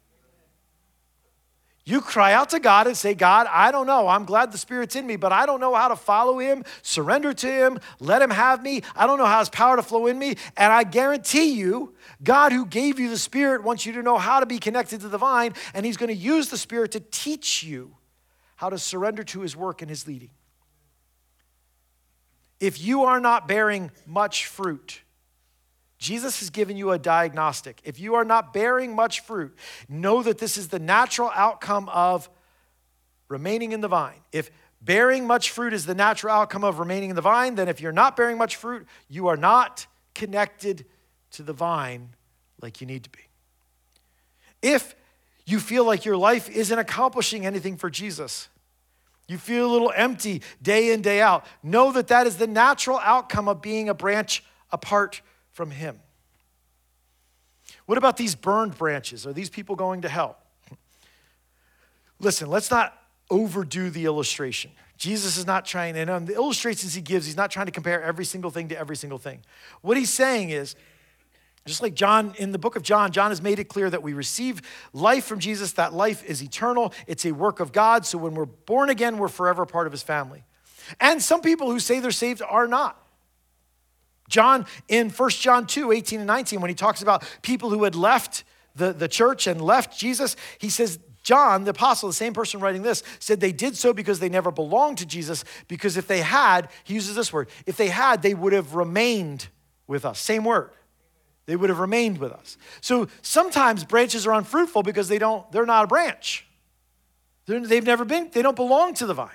You 1.90 2.02
cry 2.02 2.34
out 2.34 2.50
to 2.50 2.60
God 2.60 2.86
and 2.86 2.96
say, 2.96 3.16
God, 3.16 3.48
I 3.50 3.72
don't 3.72 3.88
know. 3.88 4.08
I'm 4.08 4.24
glad 4.24 4.52
the 4.52 4.60
Spirit's 4.60 4.96
in 4.96 5.08
me, 5.08 5.16
but 5.16 5.32
I 5.32 5.48
don't 5.48 5.60
know 5.60 5.74
how 5.74 5.88
to 5.88 5.96
follow 5.96 6.38
Him, 6.38 6.64
surrender 6.84 7.34
to 7.34 7.48
Him, 7.48 7.80
let 8.00 8.22
Him 8.22 8.30
have 8.30 8.62
me. 8.62 8.84
I 8.96 9.08
don't 9.08 9.18
know 9.18 9.26
how 9.26 9.40
His 9.40 9.50
power 9.50 9.76
to 9.76 9.82
flow 9.82 10.06
in 10.06 10.20
me. 10.20 10.36
And 10.56 10.72
I 10.72 10.84
guarantee 10.84 11.54
you, 11.54 11.96
God, 12.24 12.52
who 12.52 12.68
gave 12.68 13.00
you 13.00 13.10
the 13.10 13.18
Spirit, 13.18 13.64
wants 13.64 13.88
you 13.88 13.94
to 13.94 14.04
know 14.04 14.20
how 14.20 14.40
to 14.40 14.46
be 14.46 14.60
connected 14.60 15.02
to 15.02 15.10
the 15.10 15.18
vine, 15.18 15.54
and 15.74 15.84
He's 15.84 15.98
going 15.98 16.10
to 16.10 16.16
use 16.16 16.50
the 16.50 16.60
Spirit 16.60 16.92
to 16.92 17.00
teach 17.00 17.64
you 17.64 17.96
how 18.56 18.70
to 18.70 18.78
surrender 18.78 19.24
to 19.24 19.42
His 19.42 19.56
work 19.56 19.82
and 19.82 19.90
His 19.90 20.06
leading. 20.06 20.30
If 22.60 22.80
you 22.80 23.06
are 23.06 23.20
not 23.20 23.48
bearing 23.48 23.90
much 24.06 24.46
fruit, 24.46 25.02
Jesus 26.00 26.40
has 26.40 26.50
given 26.50 26.78
you 26.78 26.92
a 26.92 26.98
diagnostic. 26.98 27.82
If 27.84 28.00
you 28.00 28.16
are 28.16 28.24
not 28.24 28.54
bearing 28.54 28.96
much 28.96 29.20
fruit, 29.20 29.56
know 29.90 30.24
that 30.24 30.38
this 30.38 30.58
is 30.58 30.70
the 30.70 30.80
natural 30.80 31.30
outcome 31.36 31.90
of 31.90 32.30
remaining 33.28 33.74
in 33.74 33.82
the 33.82 33.90
vine. 33.90 34.22
If 34.32 34.50
bearing 34.82 35.28
much 35.28 35.52
fruit 35.52 35.74
is 35.74 35.86
the 35.86 35.94
natural 35.94 36.34
outcome 36.34 36.64
of 36.64 36.80
remaining 36.80 37.10
in 37.10 37.18
the 37.18 37.22
vine, 37.22 37.56
then 37.56 37.68
if 37.68 37.82
you're 37.82 37.92
not 37.92 38.16
bearing 38.16 38.38
much 38.38 38.56
fruit, 38.56 38.88
you 39.10 39.28
are 39.28 39.36
not 39.36 39.88
connected 40.16 40.86
to 41.32 41.44
the 41.44 41.54
vine 41.54 42.16
like 42.62 42.80
you 42.80 42.88
need 42.88 43.04
to 43.04 43.10
be. 43.10 43.20
If 44.62 44.96
you 45.46 45.60
feel 45.60 45.84
like 45.84 46.06
your 46.06 46.18
life 46.18 46.50
isn't 46.50 46.80
accomplishing 46.80 47.46
anything 47.46 47.76
for 47.76 47.90
Jesus, 47.90 48.48
you 49.28 49.38
feel 49.38 49.70
a 49.70 49.72
little 49.72 49.92
empty 49.94 50.42
day 50.62 50.94
in, 50.94 51.02
day 51.02 51.22
out, 51.22 51.46
know 51.62 51.92
that 51.92 52.08
that 52.08 52.26
is 52.26 52.38
the 52.38 52.48
natural 52.48 53.00
outcome 53.04 53.50
of 53.50 53.62
being 53.62 53.90
a 53.90 53.94
branch 53.94 54.44
apart 54.72 55.22
from 55.60 55.72
Him. 55.72 56.00
What 57.86 57.98
about 57.98 58.16
these 58.16 58.34
burned 58.34 58.78
branches? 58.78 59.28
Are 59.28 59.34
these 59.34 59.50
people 59.50 59.76
going 59.76 60.04
to 60.04 60.08
hell? 60.08 60.38
Listen, 62.22 62.50
let's 62.50 62.72
not 62.72 62.98
overdo 63.30 63.90
the 63.90 64.06
illustration. 64.06 64.72
Jesus 64.96 65.36
is 65.36 65.46
not 65.46 65.66
trying, 65.66 65.98
and 65.98 66.10
on 66.10 66.24
the 66.24 66.34
illustrations 66.34 66.94
he 66.94 67.02
gives, 67.02 67.26
he's 67.26 67.36
not 67.36 67.52
trying 67.52 67.66
to 67.66 67.74
compare 67.74 68.02
every 68.02 68.24
single 68.24 68.52
thing 68.52 68.70
to 68.70 68.80
every 68.80 68.96
single 68.96 69.18
thing. 69.18 69.42
What 69.82 69.98
he's 69.98 70.10
saying 70.10 70.52
is, 70.52 70.78
just 71.66 71.82
like 71.82 71.94
John, 71.94 72.34
in 72.38 72.54
the 72.54 72.58
book 72.58 72.78
of 72.78 72.82
John, 72.82 73.12
John 73.12 73.32
has 73.32 73.42
made 73.42 73.60
it 73.60 73.66
clear 73.66 73.90
that 73.90 74.02
we 74.02 74.14
receive 74.14 74.62
life 74.94 75.26
from 75.26 75.40
Jesus. 75.40 75.74
That 75.74 75.94
life 75.94 76.24
is 76.24 76.42
eternal, 76.42 76.94
it's 77.06 77.26
a 77.26 77.34
work 77.34 77.60
of 77.60 77.74
God. 77.74 78.06
So 78.06 78.18
when 78.18 78.34
we're 78.34 78.46
born 78.46 78.90
again, 78.90 79.18
we're 79.18 79.28
forever 79.28 79.66
part 79.66 79.88
of 79.88 79.92
his 79.92 80.04
family. 80.04 80.46
And 81.02 81.22
some 81.22 81.42
people 81.42 81.70
who 81.70 81.82
say 81.82 82.00
they're 82.00 82.12
saved 82.12 82.42
are 82.42 82.66
not. 82.66 82.96
John, 84.30 84.66
in 84.88 85.10
1 85.10 85.30
John 85.32 85.68
2 85.68 85.92
18 85.92 86.20
and 86.20 86.28
19, 86.28 86.62
when 86.62 86.70
he 86.70 86.76
talks 86.76 87.02
about 87.02 87.24
people 87.42 87.70
who 87.70 87.84
had 87.84 87.96
left 87.96 88.44
the, 88.76 88.94
the 88.94 89.08
church 89.08 89.48
and 89.48 89.62
left 89.62 89.98
Jesus, 89.98 90.36
he 90.60 90.70
says, 90.70 91.00
John, 91.22 91.66
the 91.66 91.72
apostle, 91.72 92.08
the 92.08 92.14
same 92.14 92.34
person 92.34 92.60
writing 92.60 92.82
this, 92.82 93.04
said 93.20 93.40
they 93.40 93.52
did 93.52 93.76
so 93.76 93.94
because 93.94 94.20
they 94.20 94.30
never 94.30 94.52
belonged 94.52 95.00
to 95.00 95.06
Jesus. 95.06 95.44
Because 95.68 95.98
if 95.98 96.08
they 96.08 96.22
had, 96.22 96.70
he 96.84 96.94
uses 96.94 97.16
this 97.16 97.34
word, 97.34 97.50
if 97.66 97.76
they 97.76 97.90
had, 97.90 98.22
they 98.22 98.34
would 98.34 98.54
have 98.54 98.76
remained 98.76 99.50
with 99.86 100.06
us. 100.06 100.20
Same 100.20 100.46
word. 100.46 100.72
They 101.46 101.56
would 101.56 101.70
have 101.70 101.80
remained 101.80 102.20
with 102.20 102.32
us. 102.32 102.58
So 102.80 103.08
sometimes 103.22 103.84
branches 103.84 104.28
are 104.28 104.34
unfruitful 104.34 104.84
because 104.84 105.08
they 105.08 105.18
don't, 105.18 105.52
they're 105.52 105.66
not 105.66 105.86
a 105.86 105.88
branch. 105.88 106.46
they 107.48 107.60
they've 107.60 107.86
never 107.86 108.06
been, 108.06 108.30
they 108.32 108.44
don't 108.44 108.56
belong 108.56 108.94
to 108.96 109.08
the 109.08 109.16
vine. 109.16 109.30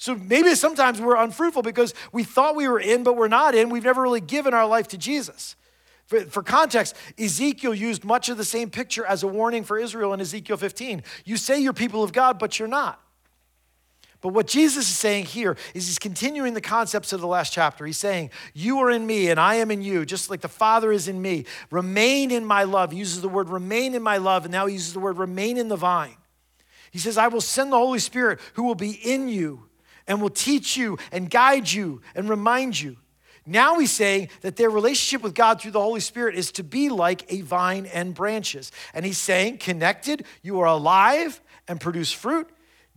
So 0.00 0.14
maybe 0.14 0.54
sometimes 0.54 1.00
we're 1.00 1.16
unfruitful 1.16 1.62
because 1.62 1.92
we 2.12 2.22
thought 2.22 2.54
we 2.54 2.68
were 2.68 2.78
in, 2.78 3.02
but 3.02 3.16
we're 3.16 3.26
not 3.26 3.56
in. 3.56 3.68
We've 3.68 3.82
never 3.82 4.00
really 4.00 4.20
given 4.20 4.54
our 4.54 4.66
life 4.66 4.86
to 4.88 4.96
Jesus. 4.96 5.56
For, 6.06 6.20
for, 6.20 6.44
context, 6.44 6.94
Ezekiel 7.18 7.74
used 7.74 8.04
much 8.04 8.28
of 8.28 8.36
the 8.36 8.44
same 8.44 8.70
picture 8.70 9.04
as 9.04 9.24
a 9.24 9.26
warning 9.26 9.64
for 9.64 9.76
Israel 9.76 10.14
in 10.14 10.20
Ezekiel 10.20 10.56
15. 10.56 11.02
You 11.24 11.36
say 11.36 11.58
you're 11.58 11.72
people 11.72 12.04
of 12.04 12.12
God, 12.12 12.38
but 12.38 12.60
you're 12.60 12.68
not. 12.68 13.02
But 14.20 14.28
what 14.28 14.46
Jesus 14.46 14.88
is 14.88 14.96
saying 14.96 15.26
here 15.26 15.56
is 15.74 15.88
he's 15.88 15.98
continuing 15.98 16.54
the 16.54 16.60
concepts 16.60 17.12
of 17.12 17.20
the 17.20 17.26
last 17.26 17.52
chapter. 17.52 17.84
He's 17.84 17.98
saying, 17.98 18.30
You 18.54 18.78
are 18.78 18.90
in 18.90 19.04
me 19.04 19.30
and 19.30 19.40
I 19.40 19.56
am 19.56 19.72
in 19.72 19.82
you, 19.82 20.06
just 20.06 20.30
like 20.30 20.42
the 20.42 20.48
Father 20.48 20.92
is 20.92 21.08
in 21.08 21.20
me. 21.20 21.44
Remain 21.72 22.30
in 22.30 22.44
my 22.44 22.62
love. 22.62 22.92
He 22.92 22.98
uses 22.98 23.20
the 23.20 23.28
word 23.28 23.48
remain 23.48 23.96
in 23.96 24.02
my 24.02 24.18
love, 24.18 24.44
and 24.44 24.52
now 24.52 24.66
he 24.66 24.74
uses 24.74 24.92
the 24.92 25.00
word 25.00 25.18
remain 25.18 25.56
in 25.56 25.66
the 25.66 25.76
vine. 25.76 26.16
He 26.92 27.00
says, 27.00 27.18
I 27.18 27.26
will 27.26 27.40
send 27.40 27.72
the 27.72 27.76
Holy 27.76 27.98
Spirit 27.98 28.38
who 28.54 28.62
will 28.62 28.76
be 28.76 28.92
in 28.92 29.28
you 29.28 29.67
and 30.08 30.20
will 30.20 30.30
teach 30.30 30.76
you 30.76 30.98
and 31.12 31.30
guide 31.30 31.70
you 31.70 32.00
and 32.16 32.28
remind 32.28 32.80
you. 32.80 32.96
Now 33.46 33.78
he's 33.78 33.92
saying 33.92 34.28
that 34.40 34.56
their 34.56 34.68
relationship 34.68 35.22
with 35.22 35.34
God 35.34 35.60
through 35.60 35.70
the 35.70 35.80
Holy 35.80 36.00
Spirit 36.00 36.34
is 36.34 36.52
to 36.52 36.64
be 36.64 36.88
like 36.88 37.32
a 37.32 37.40
vine 37.42 37.86
and 37.86 38.14
branches. 38.14 38.72
And 38.92 39.06
he's 39.06 39.18
saying, 39.18 39.58
connected, 39.58 40.26
you 40.42 40.60
are 40.60 40.66
alive 40.66 41.40
and 41.66 41.80
produce 41.80 42.12
fruit. 42.12 42.48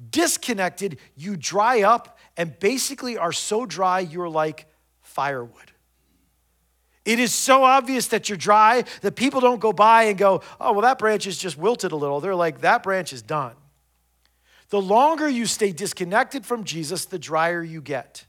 Disconnected, 0.10 0.98
you 1.16 1.38
dry 1.38 1.84
up 1.84 2.18
and 2.36 2.58
basically 2.60 3.18
are 3.18 3.32
so 3.32 3.66
dry 3.66 4.00
you're 4.00 4.30
like 4.30 4.66
firewood. 5.02 5.72
It 7.06 7.20
is 7.20 7.34
so 7.34 7.64
obvious 7.64 8.08
that 8.08 8.28
you're 8.30 8.38
dry 8.38 8.84
that 9.02 9.16
people 9.16 9.42
don't 9.42 9.60
go 9.60 9.74
by 9.74 10.04
and 10.04 10.18
go, 10.18 10.42
oh, 10.60 10.74
well, 10.74 10.82
that 10.82 11.00
branch 11.00 11.28
is 11.28 11.38
just 11.38 11.58
wilted 11.58 11.92
a 11.92 11.96
little. 11.96 12.20
They're 12.20 12.36
like, 12.36 12.62
that 12.62 12.84
branch 12.84 13.14
is 13.14 13.22
done. 13.22 13.56
The 14.72 14.82
longer 14.82 15.28
you 15.28 15.46
stay 15.46 15.74
disconnected 15.74 16.46
from 16.46 16.64
Jesus, 16.64 17.06
the 17.06 17.20
drier 17.20 17.62
you 17.62 17.82
get. 17.82 18.26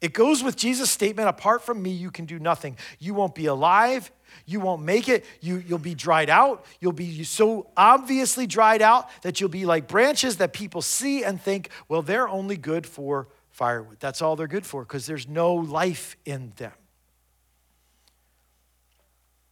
It 0.00 0.12
goes 0.12 0.44
with 0.44 0.56
Jesus' 0.56 0.90
statement 0.90 1.28
apart 1.28 1.62
from 1.62 1.82
me, 1.82 1.90
you 1.90 2.10
can 2.10 2.24
do 2.24 2.38
nothing. 2.38 2.78
You 3.00 3.12
won't 3.12 3.34
be 3.34 3.46
alive. 3.46 4.10
You 4.46 4.60
won't 4.60 4.82
make 4.82 5.08
it. 5.08 5.26
You, 5.40 5.62
you'll 5.66 5.78
be 5.78 5.94
dried 5.96 6.30
out. 6.30 6.64
You'll 6.80 6.92
be 6.92 7.24
so 7.24 7.66
obviously 7.76 8.46
dried 8.46 8.80
out 8.80 9.08
that 9.22 9.40
you'll 9.40 9.50
be 9.50 9.66
like 9.66 9.88
branches 9.88 10.36
that 10.36 10.52
people 10.52 10.82
see 10.82 11.24
and 11.24 11.40
think, 11.40 11.68
well, 11.88 12.00
they're 12.00 12.28
only 12.28 12.56
good 12.56 12.86
for 12.86 13.26
firewood. 13.50 13.98
That's 13.98 14.22
all 14.22 14.36
they're 14.36 14.46
good 14.46 14.64
for 14.64 14.84
because 14.84 15.04
there's 15.04 15.26
no 15.28 15.52
life 15.52 16.16
in 16.24 16.52
them. 16.56 16.72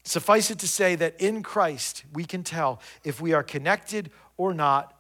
Suffice 0.05 0.51
it 0.53 0.61
to 0.61 0.69
say 0.69 0.95
that 0.95 1.21
in 1.21 1.43
Christ, 1.43 2.05
we 2.13 2.25
can 2.25 2.45
tell 2.45 2.81
if 3.03 3.21
we 3.21 3.33
are 3.33 3.43
connected 3.43 4.11
or 4.37 4.55
not 4.55 4.95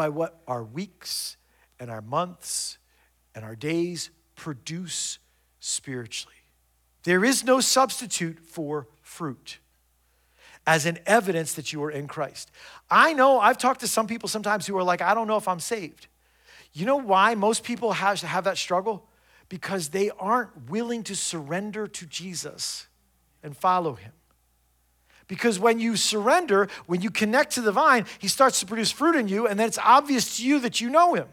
by 0.00 0.08
what 0.08 0.40
our 0.48 0.64
weeks 0.64 1.36
and 1.78 1.90
our 1.90 2.00
months 2.00 2.78
and 3.34 3.44
our 3.44 3.54
days 3.54 4.08
produce 4.34 5.18
spiritually. 5.58 6.36
There 7.02 7.22
is 7.22 7.44
no 7.44 7.60
substitute 7.60 8.38
for 8.40 8.88
fruit 9.02 9.58
as 10.66 10.86
an 10.86 11.00
evidence 11.04 11.52
that 11.52 11.74
you 11.74 11.84
are 11.84 11.90
in 11.90 12.08
Christ. 12.08 12.50
I 12.90 13.12
know 13.12 13.40
I've 13.40 13.58
talked 13.58 13.80
to 13.80 13.86
some 13.86 14.06
people 14.06 14.26
sometimes 14.26 14.66
who 14.66 14.74
are 14.78 14.82
like, 14.82 15.02
I 15.02 15.12
don't 15.12 15.28
know 15.28 15.36
if 15.36 15.46
I'm 15.46 15.60
saved. 15.60 16.06
You 16.72 16.86
know 16.86 16.96
why 16.96 17.34
most 17.34 17.62
people 17.62 17.92
have, 17.92 18.20
to 18.20 18.26
have 18.26 18.44
that 18.44 18.56
struggle? 18.56 19.06
Because 19.50 19.90
they 19.90 20.08
aren't 20.18 20.70
willing 20.70 21.02
to 21.02 21.14
surrender 21.14 21.86
to 21.86 22.06
Jesus 22.06 22.86
and 23.42 23.54
follow 23.54 23.96
him. 23.96 24.12
Because 25.30 25.60
when 25.60 25.78
you 25.78 25.94
surrender, 25.94 26.66
when 26.86 27.02
you 27.02 27.08
connect 27.08 27.52
to 27.52 27.60
the 27.60 27.70
vine, 27.70 28.04
he 28.18 28.26
starts 28.26 28.58
to 28.58 28.66
produce 28.66 28.90
fruit 28.90 29.14
in 29.14 29.28
you, 29.28 29.46
and 29.46 29.60
then 29.60 29.68
it's 29.68 29.78
obvious 29.78 30.38
to 30.38 30.44
you 30.44 30.58
that 30.58 30.80
you 30.80 30.90
know 30.90 31.14
him. 31.14 31.28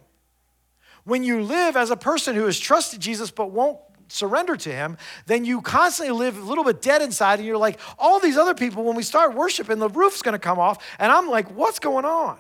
When 1.04 1.24
you 1.24 1.42
live 1.42 1.76
as 1.76 1.90
a 1.90 1.98
person 1.98 2.36
who 2.36 2.46
has 2.46 2.60
trusted 2.60 3.00
Jesus 3.00 3.32
but 3.32 3.50
won't 3.50 3.80
surrender 4.08 4.56
to 4.56 4.72
him, 4.72 4.98
then 5.26 5.46
you 5.46 5.64
constantly 5.64 6.16
live 6.16 6.38
a 6.38 6.42
little 6.42 6.64
bit 6.64 6.80
dead 6.80 7.02
inside 7.02 7.40
and 7.40 7.48
you're 7.48 7.58
like, 7.58 7.80
all 7.98 8.20
these 8.20 8.38
other 8.38 8.54
people, 8.54 8.84
when 8.84 8.96
we 8.96 9.02
start 9.02 9.34
worshiping, 9.34 9.80
the 9.80 9.90
roof's 9.90 10.22
gonna 10.22 10.38
come 10.38 10.60
off. 10.60 10.78
And 11.00 11.12
I'm 11.12 11.28
like, 11.28 11.50
what's 11.56 11.80
going 11.80 12.06
on? 12.06 12.38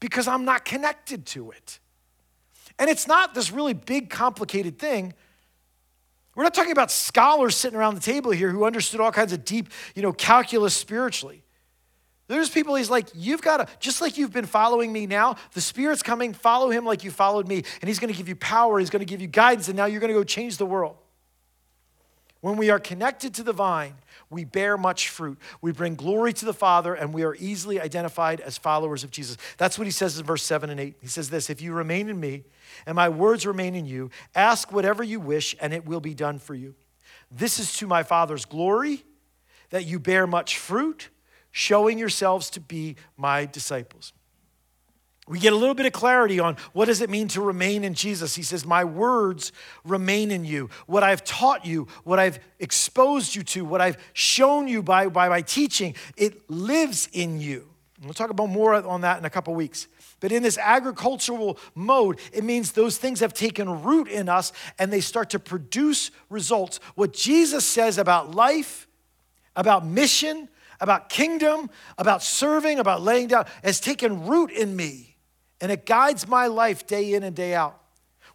Because 0.00 0.26
I'm 0.26 0.46
not 0.46 0.64
connected 0.64 1.26
to 1.26 1.50
it. 1.50 1.80
And 2.78 2.88
it's 2.88 3.06
not 3.06 3.34
this 3.34 3.52
really 3.52 3.74
big, 3.74 4.08
complicated 4.08 4.78
thing. 4.78 5.12
We're 6.34 6.44
not 6.44 6.54
talking 6.54 6.72
about 6.72 6.90
scholars 6.90 7.56
sitting 7.56 7.78
around 7.78 7.94
the 7.94 8.00
table 8.00 8.30
here 8.30 8.50
who 8.50 8.64
understood 8.64 9.00
all 9.00 9.12
kinds 9.12 9.32
of 9.32 9.44
deep, 9.44 9.68
you 9.94 10.02
know, 10.02 10.12
calculus 10.12 10.74
spiritually. 10.74 11.44
There's 12.28 12.48
people 12.48 12.74
he's 12.76 12.88
like, 12.88 13.08
you've 13.14 13.42
got 13.42 13.58
to, 13.58 13.66
just 13.78 14.00
like 14.00 14.16
you've 14.16 14.32
been 14.32 14.46
following 14.46 14.90
me 14.90 15.06
now, 15.06 15.36
the 15.52 15.60
Spirit's 15.60 16.02
coming, 16.02 16.32
follow 16.32 16.70
him 16.70 16.86
like 16.86 17.04
you 17.04 17.10
followed 17.10 17.46
me, 17.46 17.62
and 17.80 17.88
he's 17.88 17.98
going 17.98 18.10
to 18.10 18.16
give 18.16 18.28
you 18.28 18.36
power, 18.36 18.78
he's 18.78 18.88
going 18.88 19.00
to 19.00 19.06
give 19.06 19.20
you 19.20 19.26
guidance, 19.26 19.68
and 19.68 19.76
now 19.76 19.84
you're 19.84 20.00
going 20.00 20.12
to 20.12 20.18
go 20.18 20.24
change 20.24 20.56
the 20.56 20.64
world. 20.64 20.96
When 22.40 22.56
we 22.56 22.70
are 22.70 22.78
connected 22.78 23.34
to 23.34 23.42
the 23.42 23.52
vine, 23.52 23.94
we 24.32 24.44
bear 24.44 24.76
much 24.76 25.08
fruit. 25.10 25.38
We 25.60 25.72
bring 25.72 25.94
glory 25.94 26.32
to 26.32 26.44
the 26.44 26.54
Father, 26.54 26.94
and 26.94 27.12
we 27.12 27.22
are 27.22 27.36
easily 27.36 27.80
identified 27.80 28.40
as 28.40 28.58
followers 28.58 29.04
of 29.04 29.10
Jesus. 29.10 29.36
That's 29.58 29.78
what 29.78 29.86
he 29.86 29.90
says 29.90 30.18
in 30.18 30.24
verse 30.24 30.42
7 30.42 30.70
and 30.70 30.80
8. 30.80 30.96
He 31.00 31.06
says 31.06 31.30
this 31.30 31.50
If 31.50 31.60
you 31.60 31.72
remain 31.72 32.08
in 32.08 32.18
me, 32.18 32.44
and 32.86 32.96
my 32.96 33.08
words 33.08 33.46
remain 33.46 33.74
in 33.74 33.86
you, 33.86 34.10
ask 34.34 34.72
whatever 34.72 35.02
you 35.02 35.20
wish, 35.20 35.54
and 35.60 35.72
it 35.72 35.84
will 35.86 36.00
be 36.00 36.14
done 36.14 36.38
for 36.38 36.54
you. 36.54 36.74
This 37.30 37.58
is 37.58 37.74
to 37.74 37.86
my 37.86 38.02
Father's 38.02 38.44
glory, 38.44 39.04
that 39.70 39.84
you 39.84 39.98
bear 39.98 40.26
much 40.26 40.58
fruit 40.58 41.10
showing 41.50 41.98
yourselves 41.98 42.50
to 42.50 42.60
be 42.60 42.96
my 43.16 43.46
disciples. 43.46 44.12
We 45.28 45.38
get 45.38 45.52
a 45.52 45.56
little 45.56 45.74
bit 45.74 45.86
of 45.86 45.92
clarity 45.92 46.40
on 46.40 46.56
what 46.72 46.86
does 46.86 47.00
it 47.00 47.08
mean 47.08 47.28
to 47.28 47.40
remain 47.40 47.84
in 47.84 47.94
Jesus. 47.94 48.34
He 48.34 48.42
says, 48.42 48.66
"My 48.66 48.84
words 48.84 49.52
remain 49.84 50.30
in 50.30 50.44
you. 50.44 50.68
What 50.86 51.04
I've 51.04 51.22
taught 51.24 51.64
you, 51.64 51.86
what 52.02 52.18
I've 52.18 52.40
exposed 52.58 53.36
you 53.36 53.42
to, 53.44 53.64
what 53.64 53.80
I've 53.80 53.98
shown 54.12 54.66
you 54.66 54.82
by, 54.82 55.06
by 55.06 55.28
my 55.28 55.40
teaching, 55.40 55.94
it 56.16 56.50
lives 56.50 57.08
in 57.12 57.40
you." 57.40 57.72
we'll 58.04 58.14
talk 58.14 58.30
about 58.30 58.48
more 58.48 58.74
on 58.74 59.02
that 59.02 59.18
in 59.18 59.24
a 59.24 59.30
couple 59.30 59.54
weeks. 59.54 59.88
But 60.20 60.32
in 60.32 60.42
this 60.42 60.58
agricultural 60.58 61.58
mode, 61.74 62.20
it 62.32 62.44
means 62.44 62.72
those 62.72 62.98
things 62.98 63.20
have 63.20 63.34
taken 63.34 63.82
root 63.82 64.08
in 64.08 64.28
us 64.28 64.52
and 64.78 64.92
they 64.92 65.00
start 65.00 65.30
to 65.30 65.38
produce 65.38 66.10
results. 66.28 66.80
What 66.94 67.12
Jesus 67.12 67.64
says 67.64 67.98
about 67.98 68.34
life, 68.34 68.86
about 69.56 69.86
mission, 69.86 70.48
about 70.80 71.08
kingdom, 71.08 71.70
about 71.98 72.22
serving, 72.22 72.78
about 72.78 73.02
laying 73.02 73.28
down, 73.28 73.46
has 73.62 73.80
taken 73.80 74.26
root 74.26 74.50
in 74.50 74.74
me. 74.74 75.11
And 75.62 75.72
it 75.72 75.86
guides 75.86 76.28
my 76.28 76.48
life 76.48 76.86
day 76.86 77.14
in 77.14 77.22
and 77.22 77.34
day 77.34 77.54
out. 77.54 77.78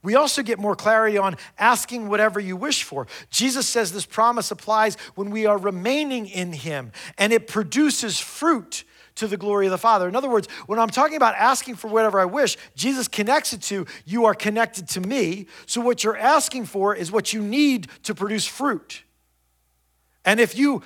We 0.02 0.16
also 0.16 0.42
get 0.42 0.58
more 0.58 0.76
clarity 0.76 1.20
on 1.20 1.36
asking 1.60 2.08
whatever 2.08 2.40
you 2.40 2.56
wish 2.56 2.84
for. 2.84 3.06
Jesus 3.30 3.68
says 3.68 3.92
this 3.92 4.06
promise 4.06 4.50
applies 4.50 4.96
when 5.14 5.30
we 5.30 5.46
are 5.46 5.58
remaining 5.58 6.28
in 6.28 6.54
Him 6.54 6.92
and 7.20 7.32
it 7.32 7.48
produces 7.48 8.20
fruit 8.20 8.84
to 9.16 9.28
the 9.28 9.38
glory 9.38 9.66
of 9.68 9.72
the 9.72 9.78
Father. 9.78 10.08
In 10.08 10.16
other 10.16 10.30
words, 10.30 10.48
when 10.66 10.80
I'm 10.80 10.90
talking 10.90 11.18
about 11.18 11.36
asking 11.36 11.76
for 11.76 11.88
whatever 11.88 12.20
I 12.20 12.26
wish, 12.26 12.58
Jesus 12.76 13.08
connects 13.08 13.54
it 13.54 13.62
to 13.64 13.86
you 14.06 14.26
are 14.26 14.36
connected 14.36 14.88
to 14.90 15.02
me. 15.02 15.48
So 15.66 15.82
what 15.82 16.04
you're 16.04 16.18
asking 16.18 16.66
for 16.66 16.96
is 16.96 17.12
what 17.12 17.34
you 17.34 17.42
need 17.42 17.88
to 18.04 18.16
produce 18.16 18.48
fruit. 18.48 19.04
And 20.24 20.40
if 20.40 20.58
you 20.58 20.84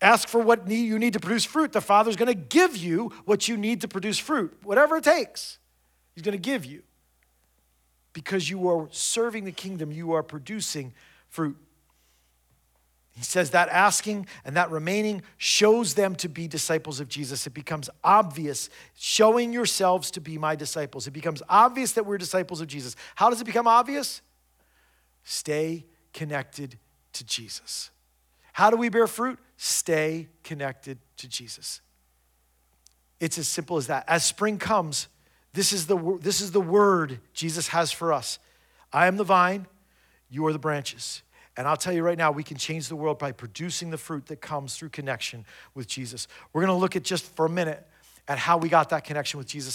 Ask 0.00 0.28
for 0.28 0.40
what 0.40 0.70
you 0.70 0.98
need 0.98 1.14
to 1.14 1.20
produce 1.20 1.44
fruit. 1.44 1.72
The 1.72 1.80
Father's 1.80 2.16
going 2.16 2.28
to 2.28 2.34
give 2.34 2.76
you 2.76 3.12
what 3.24 3.48
you 3.48 3.56
need 3.56 3.80
to 3.80 3.88
produce 3.88 4.18
fruit, 4.18 4.56
whatever 4.62 4.96
it 4.96 5.04
takes. 5.04 5.58
He's 6.18 6.24
going 6.24 6.32
to 6.32 6.38
give 6.38 6.64
you. 6.64 6.82
Because 8.12 8.50
you 8.50 8.68
are 8.68 8.88
serving 8.90 9.44
the 9.44 9.52
kingdom, 9.52 9.92
you 9.92 10.14
are 10.14 10.24
producing 10.24 10.92
fruit. 11.28 11.56
He 13.12 13.22
says 13.22 13.50
that 13.50 13.68
asking 13.68 14.26
and 14.44 14.56
that 14.56 14.68
remaining 14.72 15.22
shows 15.36 15.94
them 15.94 16.16
to 16.16 16.28
be 16.28 16.48
disciples 16.48 16.98
of 16.98 17.08
Jesus. 17.08 17.46
It 17.46 17.54
becomes 17.54 17.88
obvious, 18.02 18.68
showing 18.96 19.52
yourselves 19.52 20.10
to 20.10 20.20
be 20.20 20.38
my 20.38 20.56
disciples. 20.56 21.06
It 21.06 21.12
becomes 21.12 21.40
obvious 21.48 21.92
that 21.92 22.04
we're 22.04 22.18
disciples 22.18 22.60
of 22.60 22.66
Jesus. 22.66 22.96
How 23.14 23.30
does 23.30 23.40
it 23.40 23.44
become 23.44 23.68
obvious? 23.68 24.20
Stay 25.22 25.86
connected 26.12 26.80
to 27.12 27.24
Jesus. 27.24 27.92
How 28.54 28.70
do 28.70 28.76
we 28.76 28.88
bear 28.88 29.06
fruit? 29.06 29.38
Stay 29.56 30.30
connected 30.42 30.98
to 31.18 31.28
Jesus. 31.28 31.80
It's 33.20 33.38
as 33.38 33.46
simple 33.46 33.76
as 33.76 33.86
that. 33.86 34.04
As 34.08 34.24
spring 34.24 34.58
comes, 34.58 35.06
this 35.58 35.72
is 35.72 35.88
the, 35.88 36.18
this 36.20 36.40
is 36.40 36.52
the 36.52 36.60
word 36.60 37.18
Jesus 37.34 37.66
has 37.68 37.90
for 37.90 38.12
us. 38.12 38.38
I 38.92 39.08
am 39.08 39.16
the 39.16 39.24
vine, 39.24 39.66
you 40.30 40.46
are 40.46 40.52
the 40.52 40.58
branches. 40.60 41.22
And 41.56 41.66
I'll 41.66 41.76
tell 41.76 41.92
you 41.92 42.04
right 42.04 42.16
now, 42.16 42.30
we 42.30 42.44
can 42.44 42.56
change 42.56 42.86
the 42.86 42.94
world 42.94 43.18
by 43.18 43.32
producing 43.32 43.90
the 43.90 43.98
fruit 43.98 44.26
that 44.26 44.40
comes 44.40 44.76
through 44.76 44.90
connection 44.90 45.44
with 45.74 45.88
Jesus. 45.88 46.28
We're 46.52 46.60
going 46.60 46.76
to 46.76 46.80
look 46.80 46.94
at 46.94 47.02
just 47.02 47.24
for 47.34 47.46
a 47.46 47.50
minute 47.50 47.84
at 48.28 48.38
how 48.38 48.56
we 48.56 48.68
got 48.68 48.90
that 48.90 49.02
connection 49.02 49.38
with 49.38 49.48
Jesus. 49.48 49.66